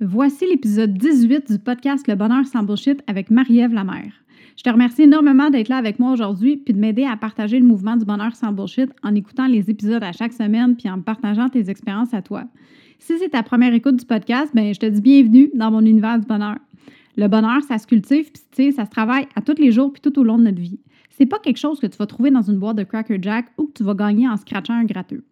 [0.00, 4.12] Voici l'épisode 18 du podcast Le Bonheur sans bullshit avec Marie-Ève Lamère.
[4.58, 7.64] Je te remercie énormément d'être là avec moi aujourd'hui puis de m'aider à partager le
[7.64, 11.48] mouvement du bonheur sans bullshit en écoutant les épisodes à chaque semaine puis en partageant
[11.48, 12.44] tes expériences à toi.
[12.98, 16.18] Si c'est ta première écoute du podcast, ben je te dis bienvenue dans mon univers
[16.18, 16.56] du bonheur.
[17.16, 20.18] Le bonheur, ça se cultive puis ça se travaille à tous les jours puis tout
[20.18, 20.78] au long de notre vie.
[21.08, 23.64] C'est pas quelque chose que tu vas trouver dans une boîte de Cracker Jack ou
[23.64, 25.24] que tu vas gagner en scratchant un gratteux.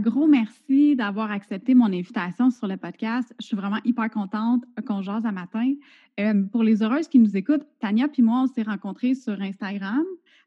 [0.00, 3.34] Gros merci d'avoir accepté mon invitation sur le podcast.
[3.40, 5.74] Je suis vraiment hyper contente qu'on jase à matin.
[6.18, 10.04] Euh, pour les heureuses qui nous écoutent, Tania puis moi, on s'est rencontrés sur Instagram.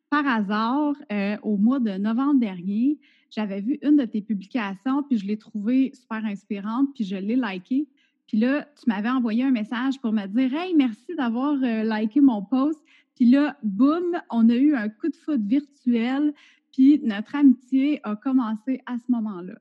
[0.09, 2.99] Par hasard, euh, au mois de novembre dernier,
[3.31, 7.35] j'avais vu une de tes publications, puis je l'ai trouvée super inspirante, puis je l'ai
[7.35, 7.87] likée.
[8.27, 12.21] Puis là, tu m'avais envoyé un message pour me dire Hey, merci d'avoir euh, liké
[12.21, 12.79] mon post.
[13.15, 16.33] Puis là, boum, on a eu un coup de foot virtuel.
[16.73, 19.55] Puis notre amitié a commencé à ce moment-là.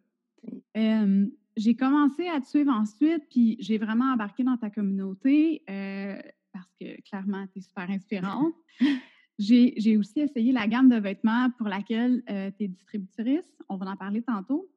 [1.57, 6.21] j'ai commencé à te suivre ensuite, puis j'ai vraiment embarqué dans ta communauté euh,
[6.53, 8.55] parce que clairement, tu es super inspirante.
[9.39, 13.63] j'ai aussi essayé la gamme de vêtements pour laquelle euh, tu es distributrice.
[13.69, 14.71] On va en parler tantôt.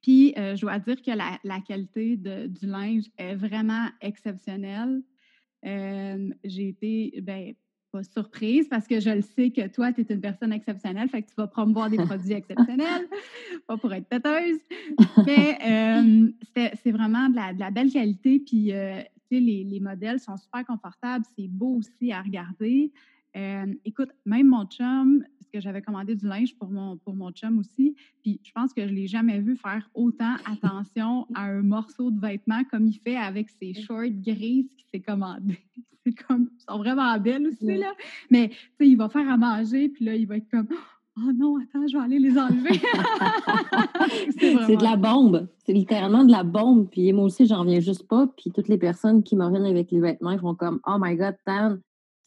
[0.00, 5.02] Puis, euh, je dois dire que la, la qualité du linge est vraiment exceptionnelle.
[5.62, 7.54] j'ai été, ben,
[7.92, 11.22] pas surprise parce que je le sais que toi, tu es une personne exceptionnelle, fait
[11.22, 13.06] que tu vas promouvoir des produits exceptionnels,
[13.66, 14.58] pas pour être têteuse.
[15.26, 16.30] Mais euh,
[16.82, 21.48] c'est vraiment de la, belle qualité, puis euh, les, les, modèles sont super confortables, c'est
[21.48, 22.90] beau aussi à regarder.
[23.36, 27.30] Euh, écoute, même mon chum, parce que j'avais commandé du linge pour mon, pour mon
[27.30, 31.44] chum aussi, puis je pense que je ne l'ai jamais vu faire autant attention à
[31.44, 35.58] un morceau de vêtement comme il fait avec ses shorts grises qu'il s'est commandé.
[36.04, 37.92] C'est comme, ils sont vraiment belles aussi, là.
[38.28, 40.66] Mais, tu sais, il va faire à manger, puis là, il va être comme,
[41.18, 42.80] oh non, attends, je vais aller les enlever.
[44.66, 45.48] c'est de la bombe.
[45.64, 46.88] C'est littéralement de la bombe.
[46.90, 48.26] Puis moi aussi, j'en reviens juste pas.
[48.26, 51.16] Puis toutes les personnes qui me reviennent avec les vêtements, ils font comme, oh my
[51.16, 51.78] God, Tan,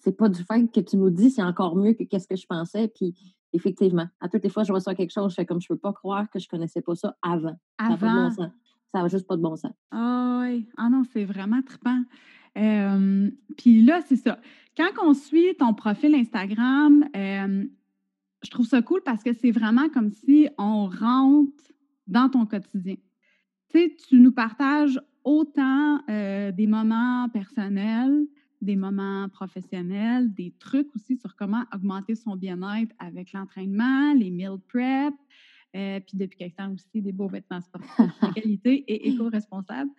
[0.06, 2.46] c'est pas du fait que tu nous dis, c'est encore mieux que qu'est-ce que je
[2.46, 2.88] pensais.
[2.88, 3.16] Puis
[3.54, 5.94] effectivement, à toutes les fois, je reçois quelque chose, je fais comme je peux pas
[5.94, 7.56] croire que je connaissais pas ça avant.
[7.80, 7.98] Avant.
[7.98, 8.52] Ça n'a bon sens.
[8.94, 9.74] Ça juste pas de bon sens.
[9.90, 10.70] Ah oui.
[10.78, 12.04] Ah non, c'est vraiment trippant.
[13.58, 14.40] Puis là, c'est ça.
[14.78, 20.12] Quand on suit ton profil Instagram, je trouve ça cool parce que c'est vraiment comme
[20.12, 21.64] si on rentre
[22.06, 22.96] dans ton quotidien.
[23.70, 28.28] Tu sais, tu nous partages autant des moments personnels,
[28.66, 34.58] des moments professionnels, des trucs aussi sur comment augmenter son bien-être avec l'entraînement, les meal
[34.68, 35.14] prep,
[35.76, 39.92] euh, puis depuis quelque temps aussi des beaux vêtements sportifs de qualité et éco-responsables.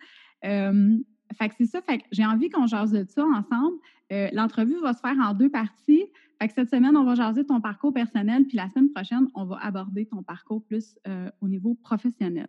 [0.45, 0.97] Euh,
[1.37, 3.77] fait que c'est ça, fait que j'ai envie qu'on jase de ça ensemble.
[4.11, 6.05] Euh, l'entrevue va se faire en deux parties.
[6.39, 9.45] Fait que cette semaine, on va jaser ton parcours personnel, puis la semaine prochaine, on
[9.45, 10.99] va aborder ton parcours plus
[11.41, 12.47] au niveau professionnel.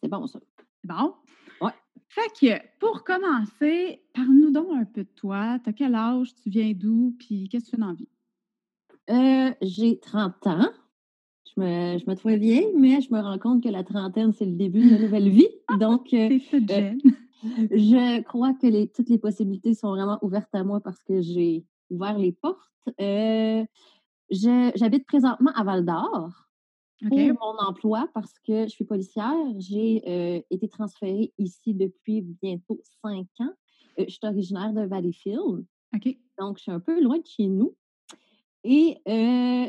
[0.00, 0.40] C'est bon, ça.
[0.80, 1.14] C'est bon?
[1.60, 1.72] Ouais.
[2.08, 5.58] Fait que, pour commencer, parle-nous donc un peu de toi.
[5.62, 6.34] Tu as quel âge?
[6.42, 7.14] Tu viens d'où?
[7.18, 8.08] Puis qu'est-ce que tu fais dans la vie?
[9.10, 10.70] Euh, j'ai 30 ans.
[11.44, 14.46] Je me, je me trouve vieille, mais je me rends compte que la trentaine, c'est
[14.46, 15.48] le début de la nouvelle vie.
[15.78, 16.94] Donc, euh, euh
[17.70, 21.64] je crois que les, toutes les possibilités sont vraiment ouvertes à moi parce que j'ai
[21.90, 22.58] ouvert les portes.
[24.30, 26.47] J'habite présentement à Val d'Or
[27.06, 29.34] pour mon emploi parce que je suis policière.
[29.58, 33.52] J'ai euh, été transférée ici depuis bientôt cinq ans.
[33.98, 35.64] Euh, je suis originaire de Valleyfield.
[36.38, 37.74] Donc, je suis un peu loin de chez nous.
[38.64, 38.98] Et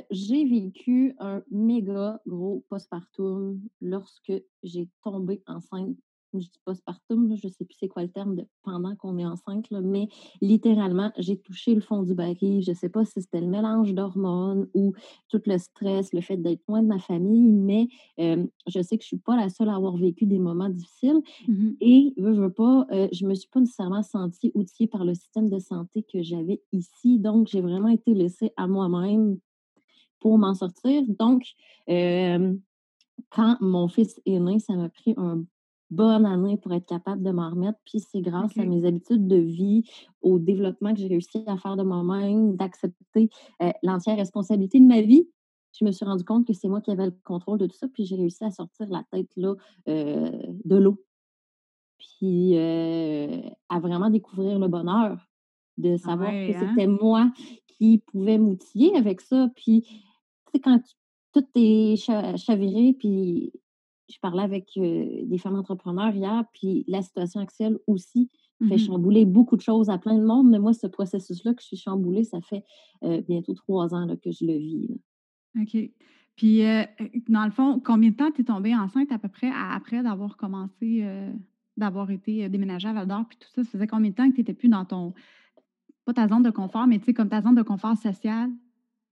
[0.10, 4.34] j'ai vécu un méga gros postpartum lorsque
[4.64, 5.96] j'ai tombé enceinte
[6.34, 9.26] je dis postpartum, je ne sais plus c'est quoi le terme de pendant qu'on est
[9.26, 10.08] enceinte, mais
[10.42, 12.62] littéralement, j'ai touché le fond du baril.
[12.62, 14.94] Je ne sais pas si c'était le mélange d'hormones ou
[15.30, 17.88] tout le stress, le fait d'être loin de ma famille, mais
[18.18, 21.22] je sais que je ne suis pas la seule à avoir vécu des moments difficiles.
[21.48, 25.14] Mmh Et, je veux pas, je ne me suis pas nécessairement sentie outillée par le
[25.14, 27.20] système de santé que j'avais ici.
[27.20, 29.40] Donc, j'ai vraiment été laissée à moi-même
[30.20, 31.02] pour m'en sortir.
[31.08, 31.44] Donc,
[31.88, 35.44] quand mon fils est né, ça m'a pris un
[35.90, 37.80] bonne année pour être capable de m'en remettre.
[37.86, 39.84] Puis c'est grâce à mes habitudes de vie,
[40.22, 43.30] au développement que j'ai réussi à faire de moi-même, d'accepter
[43.62, 45.28] euh, l'entière responsabilité de ma vie.
[45.80, 47.88] Je me suis rendu compte que c'est moi qui avais le contrôle de tout ça,
[47.88, 49.56] puis j'ai réussi à sortir la tête là,
[49.88, 50.32] euh,
[50.66, 51.04] de l'eau.
[51.98, 55.18] Puis euh, à vraiment découvrir le bonheur,
[55.78, 56.68] de savoir que hein?
[56.70, 57.32] c'était moi
[57.68, 59.50] qui pouvais m'outiller avec ça.
[59.56, 60.82] Puis, tu sais, quand
[61.34, 61.96] tout est
[62.38, 63.54] chaviré, puis
[64.10, 68.30] je parlais avec des femmes entrepreneurs hier, puis la situation actuelle aussi
[68.68, 70.50] fait mmh chambouler beaucoup de choses à plein de monde.
[70.50, 72.64] Mais moi, ce processus-là que je suis chamboulée, ça fait
[73.28, 74.90] bientôt trois ans que je le vis.
[75.60, 75.78] OK.
[76.36, 76.62] Puis,
[77.30, 80.36] dans le fond, combien de temps tu es tombée enceinte à peu près après d'avoir
[80.38, 81.06] commencé,
[81.78, 83.64] d'avoir été déménagée à Val d'Or, puis tout ça?
[83.64, 85.14] Ça faisait combien de temps que tu n'étais plus dans ton,
[86.06, 88.50] pas ta zone de confort, mais tu sais, comme ta zone de confort social?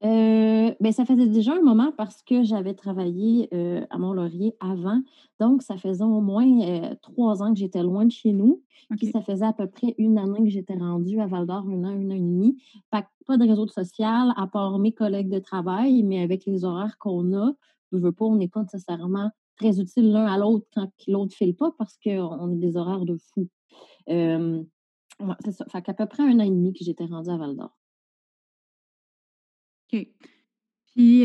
[0.03, 5.01] Euh, ben, ça faisait déjà un moment parce que j'avais travaillé euh, à Mont-Laurier avant.
[5.39, 8.61] Donc, ça faisait au moins euh, trois ans que j'étais loin de chez nous.
[8.97, 11.87] Puis, ça faisait à peu près une année que j'étais rendue à Val-d'Or, un an,
[11.87, 12.61] un an et demi.
[12.91, 16.97] Pas, pas de réseau social, à part mes collègues de travail, mais avec les horaires
[16.99, 17.53] qu'on a,
[17.91, 21.35] je veux pas, on n'est pas nécessairement très utile l'un à l'autre quand l'autre ne
[21.35, 23.47] file pas parce qu'on a des horaires de fou.
[24.07, 25.65] c'est ça.
[25.71, 27.76] Fait qu'à peu près un an et demi que j'étais rendue à Val-d'Or.
[29.93, 30.07] OK.
[30.95, 31.23] Puis,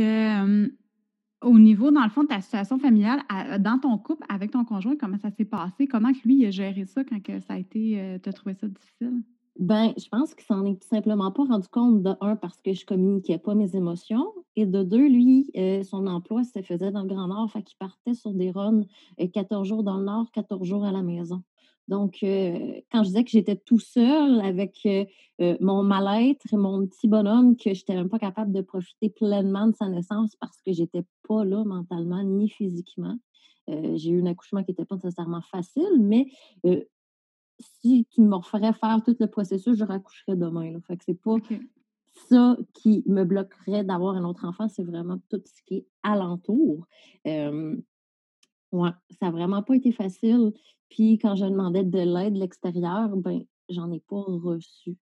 [1.42, 3.20] au niveau, dans le fond, de ta situation familiale,
[3.60, 5.86] dans ton couple avec ton conjoint, comment ça s'est passé?
[5.86, 8.68] Comment lui il a géré ça quand que ça a été, tu as trouvé ça
[8.68, 9.22] difficile?
[9.58, 12.72] Ben, je pense qu'il s'en est tout simplement pas rendu compte de un parce que
[12.72, 15.50] je communiquais pas mes émotions et de deux, lui,
[15.84, 18.84] son emploi se faisait dans le Grand Nord, fait qu'il partait sur des runs
[19.18, 21.42] 14 jours dans le Nord, 14 jours à la maison.
[21.88, 25.04] Donc, euh, quand je disais que j'étais tout seul avec euh,
[25.40, 29.10] euh, mon mal-être et mon petit bonhomme, que je n'étais même pas capable de profiter
[29.10, 33.16] pleinement de sa naissance parce que je n'étais pas là mentalement ni physiquement.
[33.68, 36.26] j'ai eu un accouchement qui n'était pas nécessairement facile, mais
[37.82, 40.70] si tu me referais faire tout le processus, je raccoucherais demain.
[40.70, 40.78] Là.
[40.86, 41.36] Fait que c'est pas
[42.28, 46.86] ça qui me bloquerait d'avoir un autre enfant, c'est vraiment tout ce qui est alentour.
[48.72, 48.90] Ouais,
[49.20, 50.52] ça n'a vraiment pas été facile.
[50.92, 54.98] Puis quand je demandais de l'aide de l'extérieur, ben j'en ai pas reçu.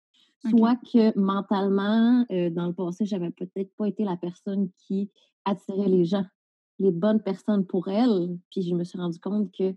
[0.50, 5.12] Soit que mentalement, euh, dans le passé, j'avais peut-être pas été la personne qui
[5.45, 6.26] attirait les gens,
[6.80, 8.36] les bonnes personnes pour elles.
[8.50, 9.76] Puis je me suis rendu compte que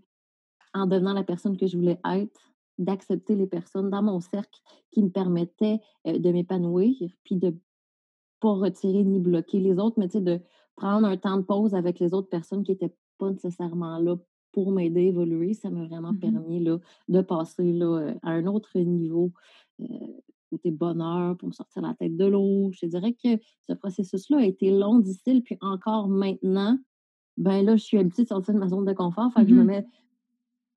[0.73, 4.59] en devenant la personne que je voulais être, d'accepter les personnes dans mon cercle
[4.91, 7.55] qui me permettaient euh, de m'épanouir, puis de
[8.39, 10.41] pas retirer ni bloquer les autres, mais de
[10.75, 14.15] prendre un temps de pause avec les autres personnes qui étaient pas nécessairement là
[14.51, 15.53] pour m'aider à évoluer.
[15.53, 16.77] Ça m'a vraiment mmh permis là,
[17.07, 19.31] de passer là, à un autre niveau
[19.81, 19.85] euh,
[20.49, 22.71] côté bonheur pour me sortir la tête de l'eau.
[22.73, 23.37] Je dirais que
[23.67, 26.77] ce processus-là a été long, difficile, puis encore maintenant,
[27.37, 29.31] ben là, je suis habituée de sortir de ma zone de confort.
[29.33, 29.85] Fait que je me mmh mets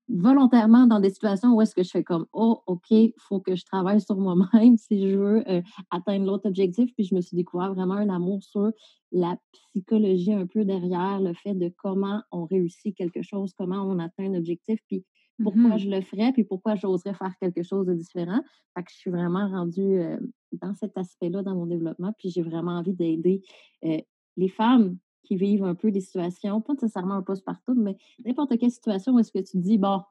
[0.09, 3.55] volontairement dans des situations où est-ce que je fais comme oh ok il faut que
[3.55, 6.93] je travaille sur moi-même si je veux euh, atteindre l'autre objectif.
[6.95, 8.73] Puis je me suis découvert vraiment un amour sur
[9.13, 13.99] la psychologie un peu derrière le fait de comment on réussit quelque chose comment on
[13.99, 15.05] atteint un objectif puis
[15.43, 18.41] pourquoi mmh je le ferais puis pourquoi j'oserais faire quelque chose de différent.
[18.75, 20.19] Fait que je suis vraiment rendue euh,
[20.53, 23.43] dans cet aspect-là dans mon développement puis j'ai vraiment envie d'aider
[23.85, 23.99] euh,
[24.37, 28.71] les femmes qui vivent un peu des situations, pas nécessairement un postpartum, mais n'importe quelle
[28.71, 30.03] situation où est-ce que tu te dis, bon,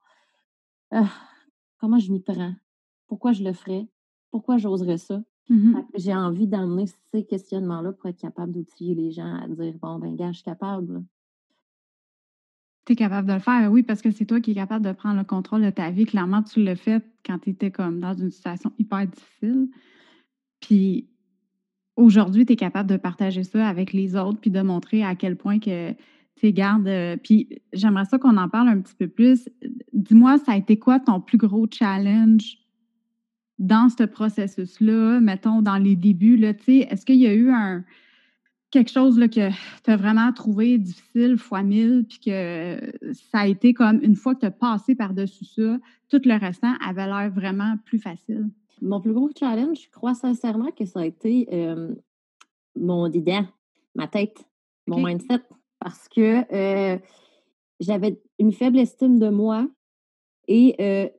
[0.92, 1.10] ah,
[1.80, 2.54] comment je m'y prends?
[3.08, 3.88] Pourquoi je le ferais?
[4.30, 5.22] Pourquoi j'oserais ça?
[5.50, 10.00] Mmh j'ai envie d'amener ces questionnements-là pour être capable d'outiller les gens à dire, bon,
[10.00, 11.04] ben, gars, je suis capable.
[12.86, 14.92] Tu es capable de le faire, oui, parce que c'est toi qui es capable de
[14.92, 16.06] prendre le contrôle de ta vie.
[16.06, 19.70] Clairement, tu l'as fait quand tu étais comme dans une situation hyper difficile.
[20.62, 21.11] Puis
[21.96, 25.36] aujourd'hui, tu es capable de partager ça avec les autres puis de montrer à quel
[25.36, 25.94] point que
[26.36, 26.88] tu gardes.
[26.88, 29.50] Euh, puis j'aimerais ça qu'on en parle un petit peu plus.
[29.94, 32.58] Dis-moi, ça a été quoi ton plus gros challenge
[33.60, 37.84] dans ce processus-là, mettons, dans les débuts, là, est-ce qu'il y a eu un
[38.72, 39.50] quelque chose que
[39.84, 42.80] tu as vraiment trouvé difficile fois mille, puis que
[43.12, 45.78] ça a été comme une fois que tu as passé par-dessus ça,
[46.10, 48.50] tout le restant avait l'air vraiment plus facile?
[48.82, 51.94] Mon plus gros challenge, je crois sincèrement que ça a été euh,
[52.76, 53.42] mon idée,
[53.96, 54.46] ma tête,
[54.88, 55.42] mon mindset,
[55.80, 56.98] parce que euh,
[57.80, 59.68] j'avais une faible estime de moi
[60.48, 61.10] et euh,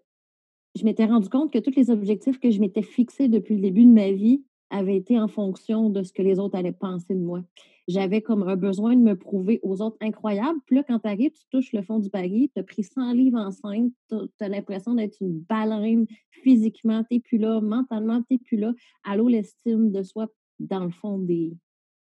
[0.77, 3.85] je m'étais rendu compte que tous les objectifs que je m'étais fixés depuis le début
[3.85, 7.21] de ma vie avaient été en fonction de ce que les autres allaient penser de
[7.21, 7.43] moi.
[7.89, 10.59] J'avais comme un besoin de me prouver aux autres incroyable.
[10.67, 13.13] Puis là, quand tu arrives, tu touches le fond du pari, tu as pris 100
[13.13, 18.35] livres enceinte, tu as, l'impression d'être une baleine physiquement, tu n'es plus là, mentalement, tu
[18.35, 18.73] n'es plus là.
[19.05, 20.29] Allô, l'estime de soi
[20.61, 21.53] dans le fond des,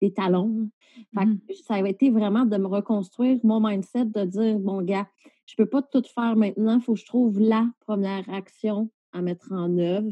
[0.01, 0.69] des talons.
[1.13, 5.07] Mmh ça a été vraiment de me reconstruire mon mindset, de dire, bon, gars,
[5.45, 9.21] je peux pas tout faire maintenant, il faut que je trouve la première action à
[9.21, 10.11] mettre en œuvre.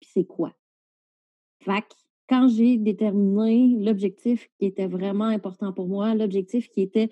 [0.00, 0.52] Puis c'est quoi?
[1.60, 1.84] Fait
[2.28, 7.10] quand j'ai déterminé l'objectif qui était vraiment important pour moi, l'objectif qui était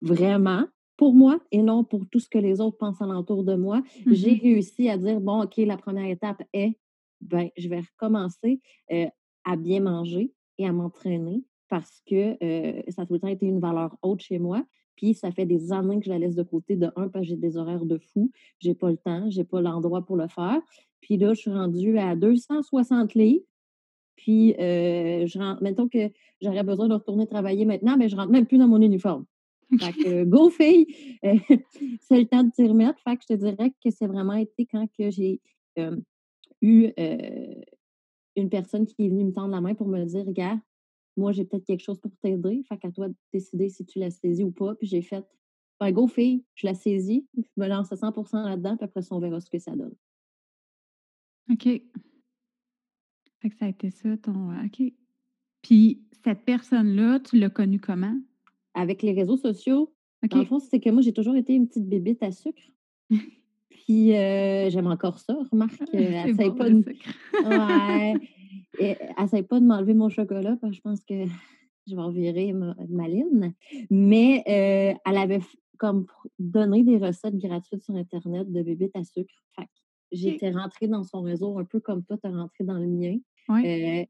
[0.00, 0.64] vraiment
[0.96, 4.14] pour moi et non pour tout ce que les autres pensent alentour de moi, mmh
[4.14, 6.78] j'ai réussi à dire, bon, OK, la première étape est,
[7.20, 9.06] ben, je vais recommencer euh,
[9.44, 13.46] à bien manger et à m'entraîner parce que euh, ça a tout le temps été
[13.46, 14.64] une valeur haute chez moi.
[14.96, 16.74] Puis ça fait des années que je la laisse de côté.
[16.74, 18.32] De un, parce que j'ai des horaires de fou.
[18.58, 20.60] J'ai pas le temps, j'ai pas l'endroit pour le faire.
[21.00, 23.44] Puis là, je suis rendue à 260 livres.
[24.18, 26.10] Puis, euh, je rentre, mettons que
[26.42, 29.24] j'aurais besoin de retourner travailler maintenant, mais je rentre même plus dans mon uniforme.
[29.78, 30.86] Fait que, go fille!
[32.00, 32.98] c'est le temps de t'y remettre.
[33.04, 35.40] Fait que je te dirais que c'est vraiment été quand que j'ai
[35.78, 35.96] euh,
[36.62, 37.54] eu euh,
[38.34, 40.58] une personne qui est venue me tendre la main pour me dire, regarde,
[41.16, 42.64] moi, j'ai peut-être quelque chose pour t'aider.
[42.68, 44.74] Fait qu'à toi de décider si tu la saisis ou pas.
[44.74, 45.24] Puis j'ai fait,
[45.78, 49.14] ben, go fille, je la saisis, je me lance à 100% là-dedans, puis après ça,
[49.14, 49.94] on verra ce que ça donne.
[51.52, 51.68] OK.
[53.40, 54.50] Fait que ça a été ça, ton.
[54.50, 54.92] Euh, OK.
[55.62, 58.16] Puis cette personne-là, tu l'as connue comment?
[58.74, 59.92] Avec les réseaux sociaux.
[60.24, 60.30] OK.
[60.30, 62.62] Dans le fond, c'est que moi, j'ai toujours été une petite bébite à sucre.
[63.70, 65.80] Puis euh, j'aime encore ça, remarque.
[65.92, 66.84] elle bon, pas de...
[67.44, 68.14] ouais.
[68.80, 71.24] Elle pas de m'enlever mon chocolat parce que je pense que
[71.88, 73.54] je vais revirer ma, maline.
[73.90, 75.40] Mais euh, elle avait
[75.78, 76.06] comme
[76.38, 79.34] donné des recettes gratuites sur Internet de bébés à sucre.
[79.56, 79.68] Fait
[80.12, 83.18] j'étais rentrée dans son réseau un peu comme toi, tu es rentrée dans le mien.
[83.50, 84.04] Euh,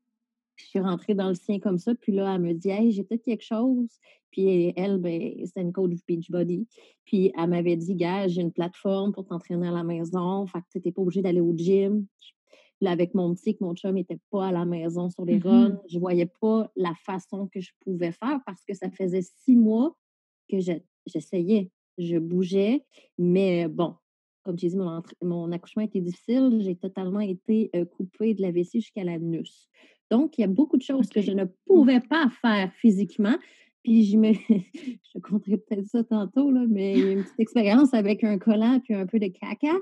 [0.56, 1.94] je suis rentrée dans le sien comme ça.
[1.94, 3.88] Puis là, elle me dit Hey, j'ai peut-être quelque chose.
[4.30, 6.66] Puis elle, ben, c'est une coach Beachbody.
[7.04, 10.46] Puis elle m'avait dit Gars, j'ai une plateforme pour t'entraîner à la maison.
[10.46, 12.06] Fait que tu n'étais pas obligé d'aller au gym.
[12.80, 15.70] Là, avec mon petit, que mon chum n'était pas à la maison sur les runs,
[15.70, 19.22] mmh je ne voyais pas la façon que je pouvais faire parce que ça faisait
[19.22, 19.96] six mois
[20.48, 20.58] que
[21.06, 21.70] j'essayais.
[21.98, 22.84] Je, bougeais,
[23.18, 23.96] mais bon,
[24.48, 26.62] comme j'ai dit, mon, mon, accouchement était difficile.
[26.64, 29.68] J'ai totalement été euh, coupée de la vessie jusqu'à l'anus.
[30.10, 33.36] Donc, il y a beaucoup de choses que je ne pouvais pas faire physiquement.
[33.84, 38.38] Puis je me, je compterai peut-être ça tantôt, là, mais une petite expérience avec un
[38.38, 39.76] collant puis un peu de caca.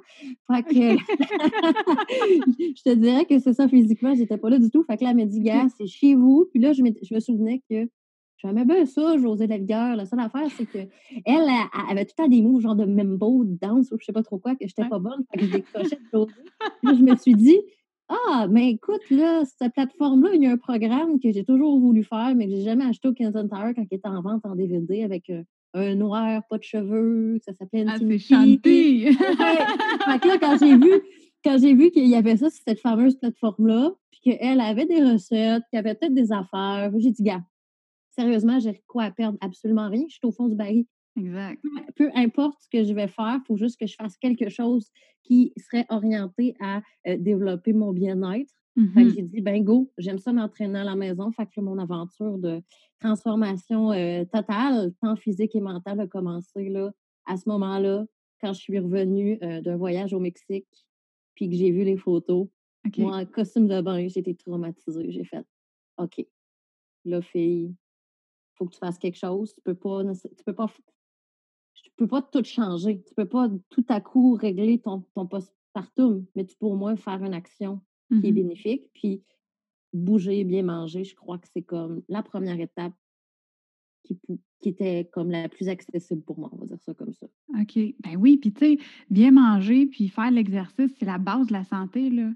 [0.50, 0.75] Fait que
[2.58, 4.82] je te dirais que c'est ça physiquement, j'étais pas là du tout.
[4.82, 6.49] Fait que là, elle m'a dit, gars, c'est chez vous.
[6.50, 7.88] Puis là, je me, je me souvenais que
[8.38, 9.96] j'aimais bien ça, José Lavigueur.
[9.96, 10.88] La seule affaire, c'est qu'elle
[11.24, 11.48] elle,
[11.90, 14.22] avait tout le temps des mots genre de membo, de danse ou je sais pas
[14.22, 15.24] trop quoi, que j'étais pas bonne.
[15.30, 16.32] Fait que je décrochais de José.
[16.82, 17.58] Puis je me suis dit,
[18.08, 22.04] ah, mais écoute, là, cette plateforme-là, il y a un programme que j'ai toujours voulu
[22.04, 24.54] faire, mais que j'ai jamais acheté au Kensington Tower quand il était en vente en
[24.54, 25.42] DVD avec euh,
[25.74, 29.06] un noir, pas de cheveux, ça s'appelait Ah, c'est Shanti!
[29.12, 30.92] fait que là, quand j'ai vu,
[31.44, 35.02] quand j'ai vu qu'il y avait ça sur cette fameuse plateforme-là, puis qu'elle avait des
[35.02, 37.42] recettes, qu'il y avait peut-être des affaires, j'ai dit, gars,
[38.16, 39.38] sérieusement, j'ai quoi à perdre?
[39.40, 40.04] Absolument rien.
[40.08, 40.87] Je suis au fond du baril.
[41.16, 41.62] Exact.
[41.94, 44.90] Peu importe ce que je vais faire, il faut juste que je fasse quelque chose
[45.23, 48.52] qui serait orienté à euh, développer mon bien-être.
[48.76, 51.32] Mmh j'ai dit, ben go, j'aime ça m'entraîner à la maison.
[51.32, 52.62] Fait que mon aventure de
[53.00, 56.92] transformation euh, totale, tant physique et mentale, a commencé là,
[57.25, 58.04] à ce moment-là,
[58.42, 60.68] quand je suis revenue euh, d'un voyage au Mexique,
[61.35, 62.49] puis que j'ai vu les photos.
[62.99, 65.11] Moi, en costume de bain, j'ai été traumatisée.
[65.11, 65.44] J'ai fait,
[65.99, 66.25] OK,
[67.04, 67.75] là, fille,
[68.56, 69.54] faut que tu fasses quelque chose.
[69.54, 70.68] Tu peux pas, tu peux pas
[71.75, 73.02] tu peux pas tout changer.
[73.06, 76.96] Tu peux pas tout à coup régler ton, ton postpartum, mais tu peux au moins
[76.96, 78.90] faire une action qui est mmh bénéfique.
[78.94, 79.22] Puis
[79.92, 82.92] bouger, bien manger, je crois que c'est comme la première étape
[84.04, 84.18] qui,
[84.60, 87.26] qui était comme la plus accessible pour moi, on va dire ça comme ça.
[87.60, 87.78] OK.
[88.00, 88.78] Ben oui, puis tu sais,
[89.10, 92.30] bien manger puis faire l'exercice, c'est la base de la santé, là.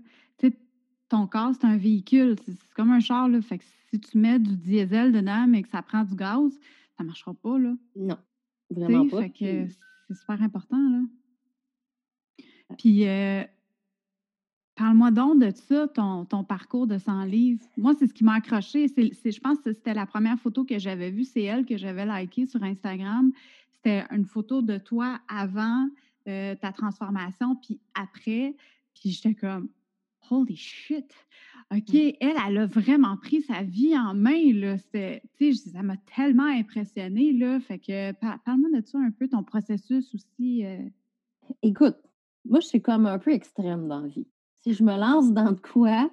[1.10, 3.42] Ton corps, c'est un véhicule, c'est comme un char, là.
[3.42, 6.58] Fait que si tu mets du diesel dedans, mais que ça prend du gaz,
[6.96, 7.74] ça marchera pas, là.
[7.96, 8.16] Non,
[8.70, 9.22] vraiment pas.
[9.22, 9.66] Fait que
[10.08, 11.00] c'est super important, là.
[12.78, 13.44] Puis, euh,
[14.80, 17.62] Parle-moi donc de ça, ton, ton, parcours de 100 livres.
[17.76, 18.86] Moi, c'est ce qui m'a accroché.
[18.88, 21.24] Je pense que c'était la première photo que j'avais vue.
[21.24, 23.30] C'est elle que j'avais likée sur Instagram.
[23.74, 25.86] C'était une photo de toi avant
[26.28, 28.56] euh, ta transformation, puis après.
[28.94, 29.68] Puis j'étais comme,
[30.30, 31.12] holy shit!
[31.72, 34.52] OK, elle, elle a vraiment pris sa vie en main.
[34.52, 34.76] Là.
[34.78, 37.32] ça m'a tellement impressionnée.
[37.32, 37.60] Là.
[37.60, 40.64] Fait que parle-moi de ça un peu, ton processus aussi.
[40.64, 40.78] Euh.
[41.62, 41.96] Écoute,
[42.44, 44.26] moi, je suis comme un peu extrême dans la vie
[44.62, 46.10] si je me lance dans de quoi,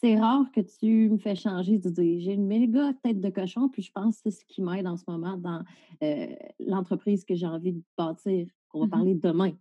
[0.00, 2.20] c'est rare que tu me fais changer d'idée.
[2.20, 4.96] J'ai une méga tête de cochon, puis je pense que c'est ce qui m'aide en
[4.96, 5.62] ce moment dans
[6.02, 6.26] euh,
[6.60, 8.46] l'entreprise que j'ai envie de bâtir.
[8.74, 9.52] On va mmh parler demain.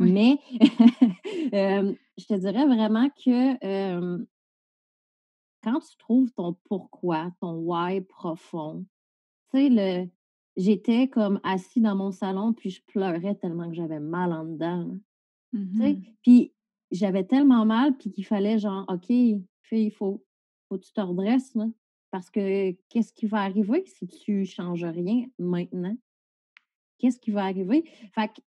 [0.00, 0.38] Mais
[2.18, 4.18] je te dirais vraiment que
[5.62, 8.84] quand tu trouves ton pourquoi, ton why profond,
[9.52, 10.08] tu sais, le
[10.56, 14.90] j'étais comme assis dans mon salon, puis je pleurais tellement que j'avais mal en dedans.
[15.52, 16.52] Mmh puis
[16.90, 19.10] j'avais tellement mal, puis qu'il fallait genre, OK,
[19.72, 20.24] il faut,
[20.68, 21.56] faut que tu te redresses,
[22.10, 25.96] parce que qu'est-ce qui va arriver si tu changes rien maintenant?
[26.98, 27.84] Qu'est-ce qui va arriver?
[28.14, 28.40] Fait que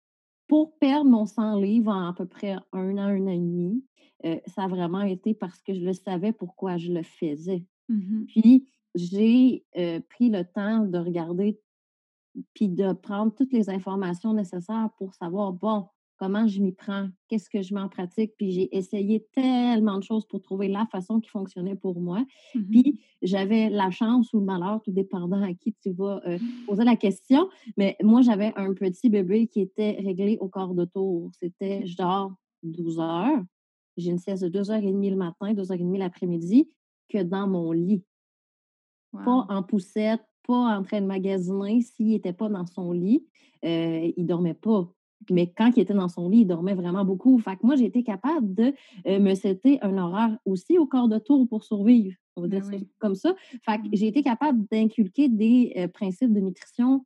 [0.48, 3.84] pour perdre mon 100 livres en à peu près un an, un an et demi,
[4.25, 7.65] euh, ça a vraiment été parce que je le savais pourquoi je le faisais.
[7.89, 11.60] Mmh puis, j'ai euh, pris le temps de regarder
[12.53, 17.50] puis de prendre toutes les informations nécessaires pour savoir, bon, comment je m'y prends, qu'est-ce
[17.50, 18.34] que je mets en pratique.
[18.38, 22.25] Puis j'ai essayé tellement de choses pour trouver la façon qui fonctionnait pour moi.
[22.53, 26.38] Mmh puis j'avais la chance ou le malheur, tout dépendant à qui tu vas euh,
[26.38, 26.65] mmh.
[26.67, 27.50] poser la question.
[27.77, 31.31] Mais moi, j'avais un petit bébé qui était réglé au corps de tour.
[31.39, 33.43] C'était genre 12 heures.
[33.98, 36.69] J'ai une sieste de 2h30 le matin, 2h30 l'après-midi,
[37.10, 38.03] que dans mon lit.
[39.24, 41.81] Pas en poussette, pas en train de magasiner.
[41.81, 43.25] S'il n'était pas dans son lit,
[43.63, 44.92] euh, il dormait pas.
[45.29, 47.39] Mais quand il était dans son lit, il dormait vraiment beaucoup.
[47.39, 48.73] Fait que moi, j'ai été capable de
[49.07, 52.15] euh, me citer un horaire aussi au corps de tour pour survivre.
[52.35, 53.33] On va dire ben ça comme ça.
[53.65, 53.89] Fait que mmh.
[53.93, 57.05] j'ai été capable d'inculquer des euh, principes de nutrition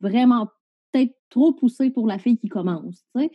[0.00, 0.48] vraiment
[0.92, 3.04] peut-être trop poussés pour la fille qui commence.
[3.14, 3.26] Mmh.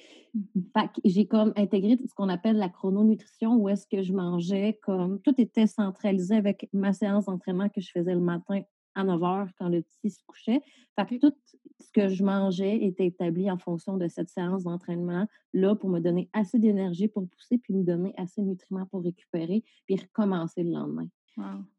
[0.75, 4.79] Fait que j'ai comme intégré ce qu'on appelle la chrononutrition, où est-ce que je mangeais
[4.81, 8.61] comme tout était centralisé avec ma séance d'entraînement que je faisais le matin
[8.95, 10.61] à 9 heures quand le petit se couchait.
[10.95, 11.35] Fait que tout
[11.79, 16.29] ce que je mangeais était établi en fonction de cette séance d'entraînement-là pour me donner
[16.33, 20.71] assez d'énergie pour pousser, puis me donner assez de nutriments pour récupérer, puis recommencer le
[20.71, 21.07] lendemain.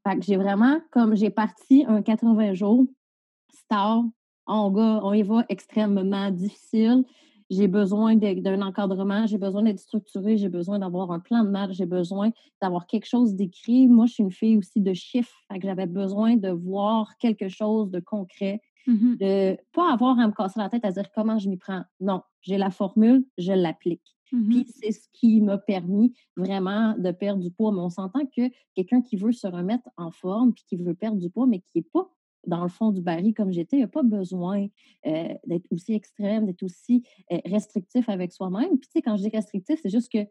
[0.07, 2.87] Fait que j'ai vraiment, comme j'ai parti un 80 jours,
[3.53, 4.03] star,
[4.47, 7.05] on, on y va extrêmement difficile
[7.51, 11.73] j'ai besoin d'un encadrement, j'ai besoin d'être structuré, j'ai besoin d'avoir un plan de match,
[11.73, 12.31] j'ai besoin
[12.63, 13.89] d'avoir quelque chose d'écrit.
[13.89, 18.01] Moi, je suis une fille aussi de chiffres, j'avais besoin de voir quelque chose de
[18.01, 21.57] concret, mmh de pas avoir à me casser la tête à dire comment je m'y
[21.57, 21.83] prends.
[22.01, 24.17] Non, j'ai la formule, je l'applique.
[24.33, 27.73] Mmh Puis c'est ce qui m'a permis vraiment de perdre du poids.
[27.73, 28.43] Mais on s'entend que
[28.75, 31.79] quelqu'un qui veut se remettre en forme, puis qui veut perdre du poids, mais qui
[31.79, 32.09] n'est pas
[32.47, 34.67] dans le fond du baril comme j'étais, il n'y a pas besoin
[35.07, 38.79] euh, d'être aussi extrême, d'être aussi euh, restrictif avec soi-même.
[38.79, 40.27] Puis, tu sais, quand je dis restrictif, c'est juste que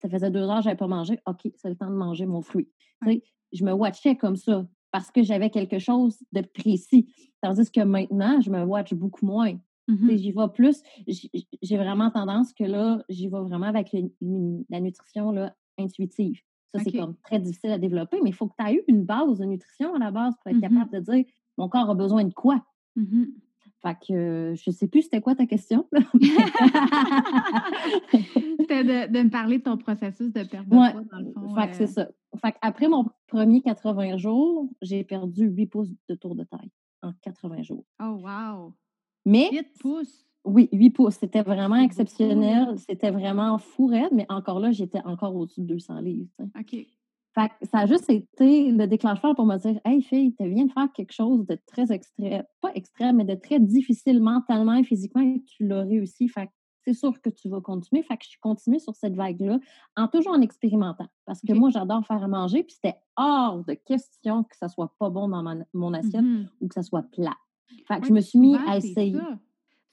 [0.00, 1.18] ça faisait deux heures que je n'avais pas mangé.
[1.26, 2.68] OK, c'est le temps de manger mon fruit.
[3.02, 7.12] Tu sais, je me watchais comme ça parce que j'avais quelque chose de précis.
[7.40, 9.58] Tandis que maintenant, je me watch beaucoup moins.
[9.88, 10.80] Mmh j'y vais plus.
[11.06, 16.40] J'ai vraiment tendance que là, j'y vais vraiment avec la nutrition là, intuitive.
[16.74, 19.04] Ça, c'est comme très difficile à développer, mais il faut que tu aies eu une
[19.04, 21.24] base de nutrition à la base pour être mmh capable de dire
[21.58, 22.64] mon corps a besoin de quoi?
[22.96, 23.24] Mmh
[23.82, 25.88] fait que je sais plus c'était quoi ta question.
[25.92, 26.04] c'était
[28.84, 31.52] de, me parler de ton processus de perte de poids, dans le fond.
[31.54, 32.08] Fait que c'est ça.
[32.40, 36.70] Fait après mon premier 80 jours, j'ai perdu 8 pouces de tour de taille
[37.02, 37.84] en 80 jours.
[38.00, 38.72] Oh wow!
[39.24, 40.24] Mais 8 pouces?
[40.44, 41.16] Oui, 8 pouces.
[41.16, 42.76] C'était vraiment exceptionnel.
[42.88, 46.30] C'était vraiment fou mais encore là, j'étais encore au-dessus de 200 livres.
[46.58, 46.86] OK.
[47.34, 50.72] Fait ça a juste été le déclencheur pour me dire Hey fille, tu viens de
[50.72, 55.22] faire quelque chose de très extrême, pas extrême, mais de très difficile mentalement et physiquement
[55.22, 56.28] et tu l'as réussi.
[56.28, 56.48] Fait
[56.84, 58.02] c'est sûr que tu vas continuer.
[58.02, 59.60] Fait que je suis continuée sur cette vague-là,
[59.96, 61.06] en toujours en expérimentant.
[61.26, 64.92] Parce que moi, j'adore faire à manger, puis c'était hors de question que ça soit
[64.98, 67.36] pas bon dans mon assiette mmh ou que ça soit plat.
[67.86, 69.16] Fait que je me suis mis à essayer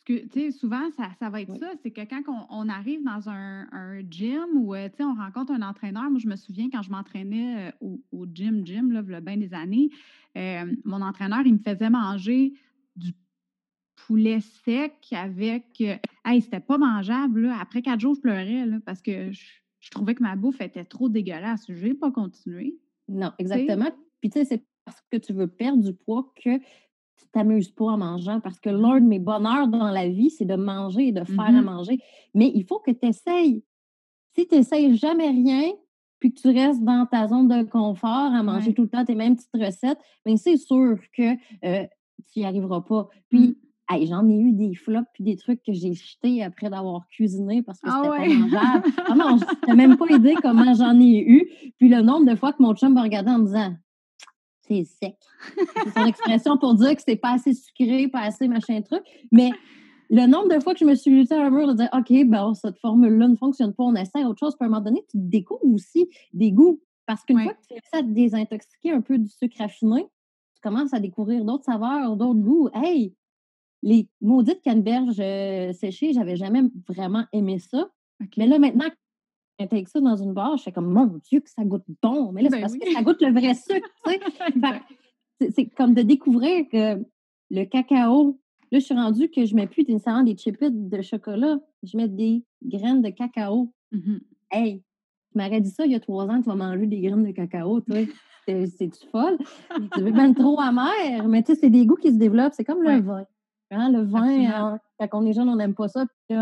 [0.10, 1.72] que, tu sais, souvent, ça, ça, va être ça.
[1.84, 5.62] C'est que quand on, arrive dans un, gym ou, euh, tu sais, on rencontre un
[5.62, 6.10] entraîneur.
[6.10, 9.22] Moi, je me souviens quand je m'entraînais euh, au, gym, gym, là, il y a
[9.22, 9.90] bien des années,
[10.36, 12.54] euh, mon entraîneur, il me faisait manger
[12.96, 13.14] du
[14.08, 15.80] poulet sec avec.
[15.82, 17.42] Euh, hey, c'était pas mangeable.
[17.42, 17.58] Là.
[17.60, 21.10] Après quatre jours, je pleurais là, parce que je, trouvais que ma bouffe était trop
[21.10, 21.66] dégueulasse.
[21.68, 22.80] Je vais pas continuer.
[23.08, 23.92] Non, exactement.
[24.22, 26.60] Puis, tu sais, c'est parce que tu veux perdre du poids que
[27.20, 28.40] tu t'amuses pas en mangeant.
[28.40, 31.42] Parce que l'un de mes bonheurs dans la vie, c'est de manger et de faire
[31.42, 31.64] à mm-hmm.
[31.64, 32.00] manger.
[32.34, 33.64] Mais il faut que tu essayes.
[34.36, 35.72] Si tu n'essayes jamais rien,
[36.20, 39.16] puis que tu restes dans ta zone de confort à manger tout le temps tes
[39.16, 41.34] mêmes petites recettes, bien, c'est sûr que
[41.66, 41.86] euh,
[42.32, 43.08] tu n'y arriveras pas.
[43.30, 43.58] Puis,
[43.90, 44.06] mmh.
[44.06, 47.80] j'en ai eu des flops puis des trucs que j'ai jetés après d'avoir cuisiné parce
[47.80, 48.88] que ah c'était pas mangeable.
[49.08, 51.50] ah non, je même pas idée comment j'en ai eu.
[51.78, 53.74] Puis le nombre de fois que mon chum me regardait en me disant
[54.70, 55.16] c'est sec.
[55.84, 59.04] C'est son expression pour dire que c'est pas assez sucré, pas assez machin truc.
[59.32, 59.52] Mais
[60.10, 62.12] le nombre de fois que je me suis lutée à un mur de dire OK,
[62.28, 65.06] ben, cette formule-là ne fonctionne pas, on essaie autre chose, puis à un moment donné,
[65.10, 66.82] tu découvres aussi des goûts.
[67.06, 70.06] Parce qu'une fois que tu essaies de désintoxiquer un peu du sucre raffiné,
[70.54, 72.70] tu commences à découvrir d'autres saveurs, d'autres goûts.
[72.74, 73.16] Hey,
[73.82, 77.90] les maudites canneberges euh, séchées, j'avais jamais vraiment aimé ça.
[78.38, 78.90] Mais là, maintenant,
[79.60, 82.32] j'intègre ça dans une barre, je fais comme, mon Dieu, que ça goûte bon.
[82.32, 85.52] Mais là, c'est ben parce que ça goûte le vrai sucre, tu sais.
[85.56, 87.04] c'est comme de découvrir que
[87.52, 88.40] le cacao,
[88.72, 91.98] Là, je suis rendue que je ne mets plus nécessairement des chipettes de chocolat, je
[91.98, 93.74] mets des graines de cacao.
[93.92, 94.18] Mmh
[94.52, 94.84] hey,
[95.32, 97.32] tu m'aurais dit ça il y a trois ans, tu vas manger des graines de
[97.32, 97.98] cacao, toi.
[98.48, 99.38] C'est-tu folle?
[99.94, 102.54] Tu veux même trop amer, mais tu sais, c'est des goûts qui se développent.
[102.54, 103.24] C'est comme le vin.
[103.70, 106.08] Hein, le vin, hein, quand on est jeune, on n'aime pas ça.
[106.28, 106.36] Puis,